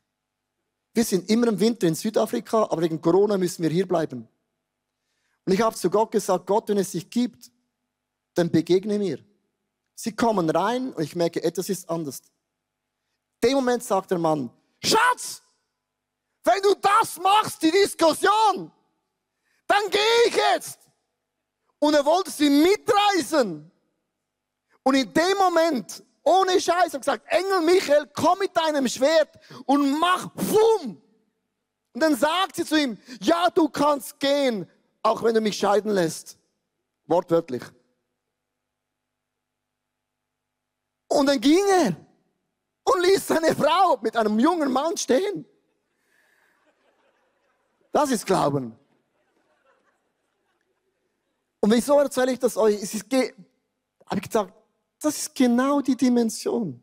Wir 0.93 1.05
sind 1.05 1.31
immer 1.31 1.47
im 1.47 1.61
Winter 1.61 1.87
in 1.87 1.95
Südafrika, 1.95 2.65
aber 2.65 2.83
wegen 2.83 3.01
Corona 3.01 3.39
müssen 3.39 3.63
wir 3.63 3.71
hier 3.71 3.87
bleiben. 3.87 4.29
Und 5.45 5.53
ich 5.53 5.61
habe 5.61 5.77
zu 5.77 5.89
Gott 5.89 6.11
gesagt, 6.11 6.47
Gott, 6.47 6.69
wenn 6.69 6.79
es 6.79 6.91
sich 6.91 7.09
gibt, 7.09 7.53
dann 8.35 8.51
begegne 8.51 8.99
mir. 8.99 9.25
Sie 9.95 10.17
kommen 10.17 10.51
rein 10.51 10.93
und 10.93 11.05
ich 11.05 11.15
merke, 11.15 11.43
etwas 11.43 11.69
ist 11.69 11.89
anders. 11.89 12.23
In 13.41 13.51
dem 13.51 13.55
Moment 13.55 13.85
sagt 13.85 14.11
der 14.11 14.19
Mann, 14.19 14.51
Schatz, 14.83 15.43
wenn 16.43 16.61
du 16.63 16.75
das 16.75 17.19
machst, 17.19 17.63
die 17.63 17.71
Diskussion, 17.71 18.73
dann 19.67 19.91
gehe 19.91 20.01
ich 20.27 20.35
jetzt. 20.35 20.81
Und 21.79 21.95
er 21.95 22.05
wollte 22.05 22.31
sie 22.31 22.51
mitreisen. 22.51 23.71
Und 24.87 24.95
in 24.95 25.13
dem 25.13 25.37
Moment, 25.37 26.05
ohne 26.23 26.61
Scheiß, 26.61 26.95
hat 26.95 27.01
gesagt, 27.01 27.27
Engel 27.27 27.61
Michael, 27.63 28.09
komm 28.15 28.39
mit 28.39 28.57
deinem 28.57 28.87
Schwert 28.87 29.37
und 29.65 29.99
mach 29.99 30.31
Fum. 30.37 31.03
Und 31.93 32.01
dann 32.01 32.15
sagt 32.15 32.55
sie 32.55 32.65
zu 32.65 32.81
ihm, 32.81 32.97
ja, 33.21 33.51
du 33.51 33.69
kannst 33.69 34.21
gehen, 34.21 34.71
auch 35.03 35.25
wenn 35.25 35.35
du 35.35 35.41
mich 35.41 35.59
scheiden 35.59 35.91
lässt. 35.91 36.39
Wortwörtlich. 37.07 37.65
Und 41.09 41.27
dann 41.27 41.41
ging 41.41 41.65
er 41.69 41.97
und 42.85 43.03
ließ 43.03 43.27
seine 43.27 43.57
Frau 43.57 43.99
mit 44.01 44.17
einem 44.17 44.39
jungen 44.39 44.71
Mann 44.71 44.97
stehen. 44.97 45.45
Das 47.91 48.13
ist 48.13 48.25
Glauben. 48.25 48.79
Und 51.59 51.73
wieso 51.73 51.99
erzähle 51.99 52.31
ich 52.31 52.39
das 52.39 52.57
euch? 52.57 52.81
Es 52.81 52.95
ist, 52.95 53.13
habe 53.13 53.35
ich 54.15 54.23
gesagt, 54.23 54.53
das 55.07 55.19
ist 55.19 55.35
genau 55.35 55.81
die 55.81 55.97
Dimension. 55.97 56.83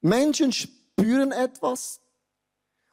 Menschen 0.00 0.50
spüren 0.50 1.30
etwas 1.30 2.00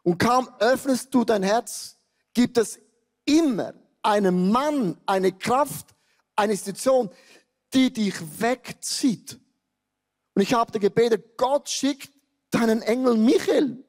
und 0.04 0.18
kaum 0.18 0.50
öffnest 0.60 1.14
du 1.14 1.24
dein 1.24 1.42
Herz, 1.42 1.98
gibt 2.34 2.58
es 2.58 2.80
immer 3.24 3.74
einen 4.02 4.52
Mann, 4.52 4.98
eine 5.06 5.32
Kraft, 5.32 5.96
eine 6.36 6.52
Institution, 6.52 7.10
die 7.74 7.94
dich 7.94 8.16
wegzieht. 8.42 9.40
Und 10.34 10.42
ich 10.42 10.54
habe 10.54 10.72
dir 10.72 10.80
gebetet, 10.80 11.38
Gott 11.38 11.70
schickt 11.70 12.12
deinen 12.52 12.82
Engel 12.82 13.16
Michael 13.16 13.84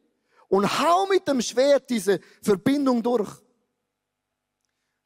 und 0.48 0.80
hau 0.80 1.06
mit 1.06 1.26
dem 1.26 1.42
Schwert 1.42 1.90
diese 1.90 2.20
Verbindung 2.40 3.02
durch. 3.02 3.30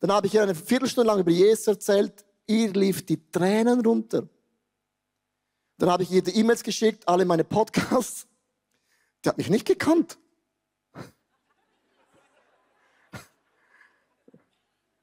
Dann 0.01 0.13
habe 0.13 0.27
ich 0.27 0.35
ihr 0.35 0.43
eine 0.43 0.55
Viertelstunde 0.55 1.09
lang 1.09 1.21
über 1.21 1.31
Jesus 1.31 1.67
erzählt. 1.67 2.25
Ihr 2.47 2.73
lief 2.75 3.07
die 3.07 3.31
Tränen 3.31 3.81
runter. 3.81 4.29
Dann 5.79 5.91
habe 5.91 6.03
ich 6.03 6.11
ihr 6.11 6.23
die 6.23 6.37
E-Mails 6.37 6.63
geschickt, 6.63 7.07
alle 7.09 7.25
meine 7.25 7.45
Podcasts. 7.45 8.27
Die 9.25 9.29
hat 9.29 9.39
mich 9.39 9.51
nicht 9.51 9.67
gekannt. 9.67 10.19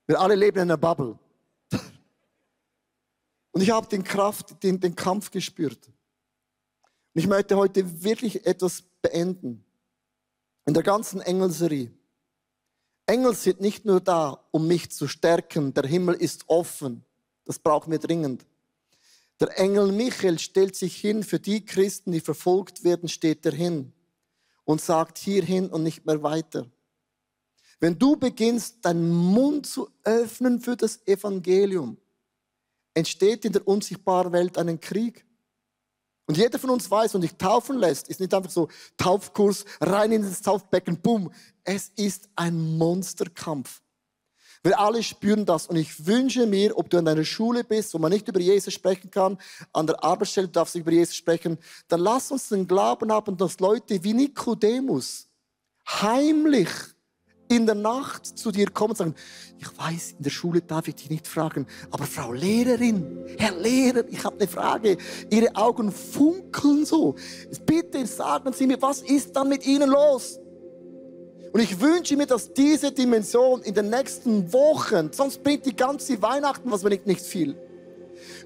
Wir 0.08 0.20
alle 0.20 0.36
leben 0.36 0.58
in 0.58 0.64
einer 0.64 0.78
Bubble. 0.78 1.18
Und 3.52 3.62
ich 3.62 3.72
habe 3.72 3.88
den 3.88 4.04
Kraft, 4.04 4.62
den, 4.64 4.80
den 4.80 4.96
Kampf 4.96 5.32
gespürt. 5.32 5.88
Und 5.88 7.22
ich 7.22 7.28
möchte 7.28 7.58
heute 7.58 8.04
wirklich 8.04 8.46
etwas 8.46 8.84
beenden. 9.02 9.66
In 10.66 10.74
der 10.74 10.84
ganzen 10.84 11.22
Engelserie. 11.22 11.92
Engel 13.06 13.36
sind 13.36 13.60
nicht 13.60 13.84
nur 13.84 14.00
da, 14.00 14.46
um 14.52 14.68
mich 14.68 14.92
zu 14.92 15.08
stärken. 15.08 15.74
Der 15.74 15.86
Himmel 15.86 16.16
ist 16.16 16.46
offen. 16.48 17.04
Das 17.46 17.60
brauchen 17.60 17.92
wir 17.92 18.00
dringend. 18.00 18.46
Der 19.42 19.58
Engel 19.58 19.92
Michael 19.92 20.38
stellt 20.38 20.76
sich 20.76 20.96
hin 20.96 21.24
für 21.24 21.40
die 21.40 21.66
Christen, 21.66 22.12
die 22.12 22.20
verfolgt 22.20 22.84
werden, 22.84 23.10
steht 23.10 23.44
er 23.44 23.54
hin 23.54 23.92
und 24.66 24.82
sagt 24.82 25.18
hierhin 25.18 25.68
und 25.70 25.82
nicht 25.82 26.06
mehr 26.06 26.22
weiter. 26.22 26.70
Wenn 27.80 27.98
du 27.98 28.16
beginnst, 28.16 28.86
deinen 28.86 29.10
Mund 29.10 29.66
zu 29.66 29.90
öffnen 30.04 30.62
für 30.62 30.78
das 30.78 31.06
Evangelium, 31.08 31.98
entsteht 32.94 33.44
in 33.44 33.54
der 33.54 33.68
unsichtbaren 33.68 34.32
Welt 34.32 34.60
ein 34.60 34.80
Krieg. 34.80 35.26
Und 36.28 36.38
jeder 36.38 36.60
von 36.60 36.70
uns 36.70 36.92
weiß, 36.92 37.16
und 37.16 37.22
dich 37.22 37.34
taufen 37.34 37.80
lässt, 37.80 38.10
ist 38.10 38.20
nicht 38.20 38.36
einfach 38.36 38.52
so 38.52 38.70
Taufkurs, 38.96 39.66
rein 39.80 40.12
in 40.12 40.22
das 40.22 40.44
Taufbecken, 40.44 41.02
bumm. 41.02 41.32
Es 41.64 41.92
ist 41.96 42.30
ein 42.36 42.78
Monsterkampf. 42.78 43.82
Wir 44.64 44.80
alle 44.80 45.02
spüren 45.02 45.46
das. 45.46 45.68
Und 45.68 45.76
ich 45.76 46.06
wünsche 46.06 46.46
mir, 46.46 46.78
ob 46.78 46.90
du 46.90 46.98
in 46.98 47.08
einer 47.08 47.24
Schule 47.24 47.64
bist, 47.64 47.94
wo 47.94 47.98
man 47.98 48.12
nicht 48.12 48.28
über 48.28 48.40
Jesus 48.40 48.74
sprechen 48.74 49.10
kann, 49.10 49.38
an 49.74 49.88
der 49.88 50.04
Arbeitsstelle 50.04 50.48
darfst 50.48 50.76
du 50.76 50.80
über 50.80 50.92
Jesus 50.92 51.16
sprechen, 51.16 51.58
dann 51.88 52.02
lass 52.02 52.32
uns 52.32 52.50
den 52.50 52.68
Glauben 52.68 53.12
haben, 53.12 53.38
dass 53.38 53.60
Leute 53.60 54.04
wie 54.04 54.14
Nikodemus 54.14 55.28
heimlich 55.88 56.70
in 57.50 57.66
der 57.66 57.76
Nacht 57.76 58.26
zu 58.26 58.52
dir 58.52 58.70
kommen 58.70 58.92
und 58.92 58.98
sagen, 58.98 59.16
ich 59.60 59.78
weiß, 59.78 60.14
in 60.18 60.24
der 60.24 60.30
Schule 60.30 60.62
darf 60.62 60.88
ich 60.88 60.96
dich 60.96 61.10
nicht 61.10 61.28
fragen, 61.28 61.68
aber 61.90 62.06
Frau 62.06 62.32
Lehrerin, 62.32 63.26
Herr 63.38 63.56
Lehrer, 63.60 64.08
ich 64.08 64.24
habe 64.24 64.38
eine 64.38 64.48
Frage. 64.48 64.98
Ihre 65.30 65.54
Augen 65.56 65.92
funkeln 65.92 66.86
so. 66.86 67.16
Bitte 67.66 68.06
sagen 68.08 68.54
Sie 68.54 68.68
mir, 68.68 68.82
was 68.82 69.02
ist 69.02 69.36
dann 69.36 69.50
mit 69.50 69.66
Ihnen 69.66 69.90
los? 69.90 70.40
Und 71.54 71.60
ich 71.60 71.82
wünsche 71.82 72.16
mir, 72.16 72.26
dass 72.26 72.54
diese 72.54 72.92
Dimension 72.92 73.62
in 73.64 73.74
den 73.74 73.90
nächsten 73.90 74.54
Wochen, 74.54 75.10
sonst 75.12 75.44
bringt 75.44 75.66
die 75.66 75.76
ganze 75.76 76.22
Weihnachten, 76.22 76.72
was 76.72 76.84
wir 76.84 76.90
nicht, 76.90 77.08
nicht 77.08 77.22
viel, 77.22 77.56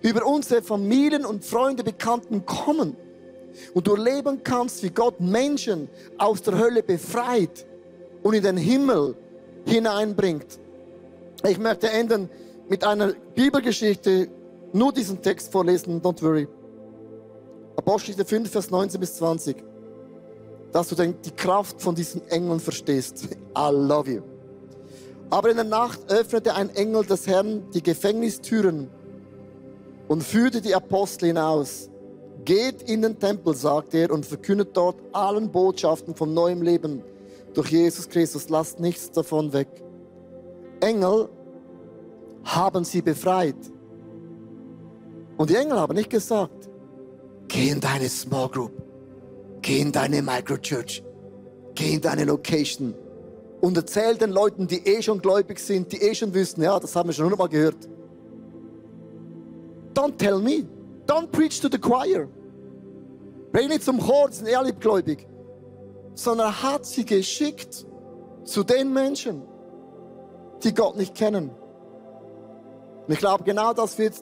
über 0.02 0.26
unsere 0.26 0.62
Familien 0.64 1.26
und 1.26 1.46
Freunde, 1.46 1.84
Bekannten 1.84 2.46
kommen. 2.46 2.96
Und 3.74 3.88
du 3.88 3.96
erleben 3.96 4.44
kannst, 4.44 4.82
wie 4.84 4.90
Gott 4.90 5.20
Menschen 5.20 5.88
aus 6.18 6.42
der 6.42 6.58
Hölle 6.58 6.82
befreit 6.84 7.66
und 8.24 8.34
in 8.34 8.44
den 8.44 8.58
Himmel 8.58 9.16
hineinbringt. 9.66 10.60
Ich 11.48 11.60
möchte 11.60 11.90
enden 11.90 12.30
mit 12.68 12.84
einer 12.84 13.14
Bibelgeschichte, 13.36 14.30
nur 14.74 14.92
diesen 14.92 15.22
Text 15.22 15.52
vorlesen, 15.52 16.02
don't 16.02 16.22
worry. 16.22 16.48
Apostelgeschichte 17.78 18.26
5, 18.26 18.50
Vers 18.50 18.72
19 18.72 19.00
bis 19.00 19.16
20. 19.16 19.75
Dass 20.76 20.90
du 20.90 20.96
die 20.96 21.32
Kraft 21.32 21.82
von 21.82 21.96
diesen 21.96 22.28
Engeln 22.28 22.60
verstehst. 22.60 23.30
I 23.58 23.70
love 23.72 24.12
you. 24.12 24.22
Aber 25.30 25.50
in 25.50 25.56
der 25.56 25.64
Nacht 25.64 26.02
öffnete 26.12 26.54
ein 26.54 26.70
Engel 26.76 27.06
des 27.06 27.26
Herrn 27.28 27.64
die 27.74 27.82
Gefängnistüren 27.82 28.90
und 30.10 30.22
führte 30.22 30.60
die 30.60 30.76
Apostel 30.76 31.28
hinaus. 31.28 31.90
Geht 32.44 32.82
in 32.90 33.04
den 33.04 33.18
Tempel, 33.18 33.56
sagte 33.56 34.00
er, 34.00 34.12
und 34.12 34.26
verkündet 34.26 34.76
dort 34.76 34.98
allen 35.14 35.50
Botschaften 35.50 36.14
von 36.14 36.34
neuem 36.34 36.62
Leben 36.62 37.02
durch 37.54 37.70
Jesus 37.72 38.10
Christus. 38.10 38.50
Lasst 38.50 38.78
nichts 38.82 39.10
davon 39.10 39.54
weg. 39.54 39.70
Engel 40.82 41.30
haben 42.44 42.84
sie 42.84 43.02
befreit. 43.02 43.56
Und 45.38 45.50
die 45.50 45.56
Engel 45.56 45.80
haben 45.80 45.96
nicht 45.96 46.10
gesagt, 46.10 46.70
geh 47.48 47.70
in 47.70 47.80
deine 47.80 48.10
Small 48.10 48.50
Group, 48.50 48.74
geh 49.66 49.80
in 49.80 49.92
deine 49.92 50.22
Microchurch, 50.22 51.04
geh 51.74 51.96
in 51.96 52.02
deine 52.02 52.24
Location 52.26 52.94
und 53.62 53.76
erzähl 53.76 54.16
den 54.16 54.30
Leuten, 54.30 54.68
die 54.68 54.86
eh 54.86 55.02
schon 55.02 55.20
gläubig 55.20 55.58
sind, 55.58 55.92
die 55.92 56.02
eh 56.04 56.14
schon 56.14 56.36
wissen, 56.36 56.62
ja, 56.62 56.80
das 56.80 56.96
haben 56.96 57.10
wir 57.10 57.14
schon 57.14 57.26
hundertmal 57.26 57.50
gehört. 57.50 57.90
Don't 59.96 60.18
tell 60.18 60.38
me. 60.38 60.68
Don't 61.08 61.32
preach 61.32 61.60
to 61.62 61.68
the 61.72 61.80
choir. 61.80 62.28
Red 63.56 63.70
nicht 63.70 63.84
zum 63.84 64.00
Chor, 64.00 64.32
sind 64.32 64.48
eher 64.48 64.62
liebgläubig. 64.62 65.28
Sondern 66.14 66.48
er 66.50 66.62
hat 66.62 66.86
sie 66.86 67.04
geschickt 67.04 67.88
zu 68.44 68.64
den 68.64 68.94
Menschen, 68.94 69.42
die 70.64 70.76
Gott 70.76 70.96
nicht 70.96 71.16
kennen. 71.16 71.50
Und 73.08 73.14
ich 73.14 73.20
glaube, 73.20 73.44
genau 73.44 73.74
das 73.74 73.98
wird 73.98 74.14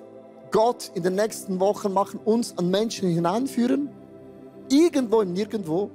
Gott 0.51 0.91
in 0.93 1.03
den 1.03 1.15
nächsten 1.15 1.59
Wochen 1.59 1.91
machen, 1.91 2.21
uns 2.23 2.57
an 2.57 2.69
Menschen 2.69 3.09
hineinführen, 3.09 3.89
irgendwo 4.69 5.21
im 5.21 5.33
Nirgendwo, 5.33 5.89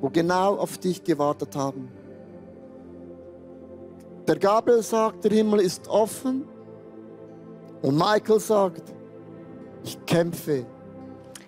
wo 0.00 0.08
genau 0.10 0.56
auf 0.56 0.78
dich 0.78 1.02
gewartet 1.02 1.54
haben. 1.56 1.88
Der 4.26 4.38
Gabriel 4.38 4.82
sagt, 4.82 5.24
der 5.24 5.32
Himmel 5.32 5.60
ist 5.60 5.88
offen. 5.88 6.44
Und 7.82 7.96
Michael 7.96 8.38
sagt, 8.38 8.82
ich 9.84 10.04
kämpfe 10.06 10.66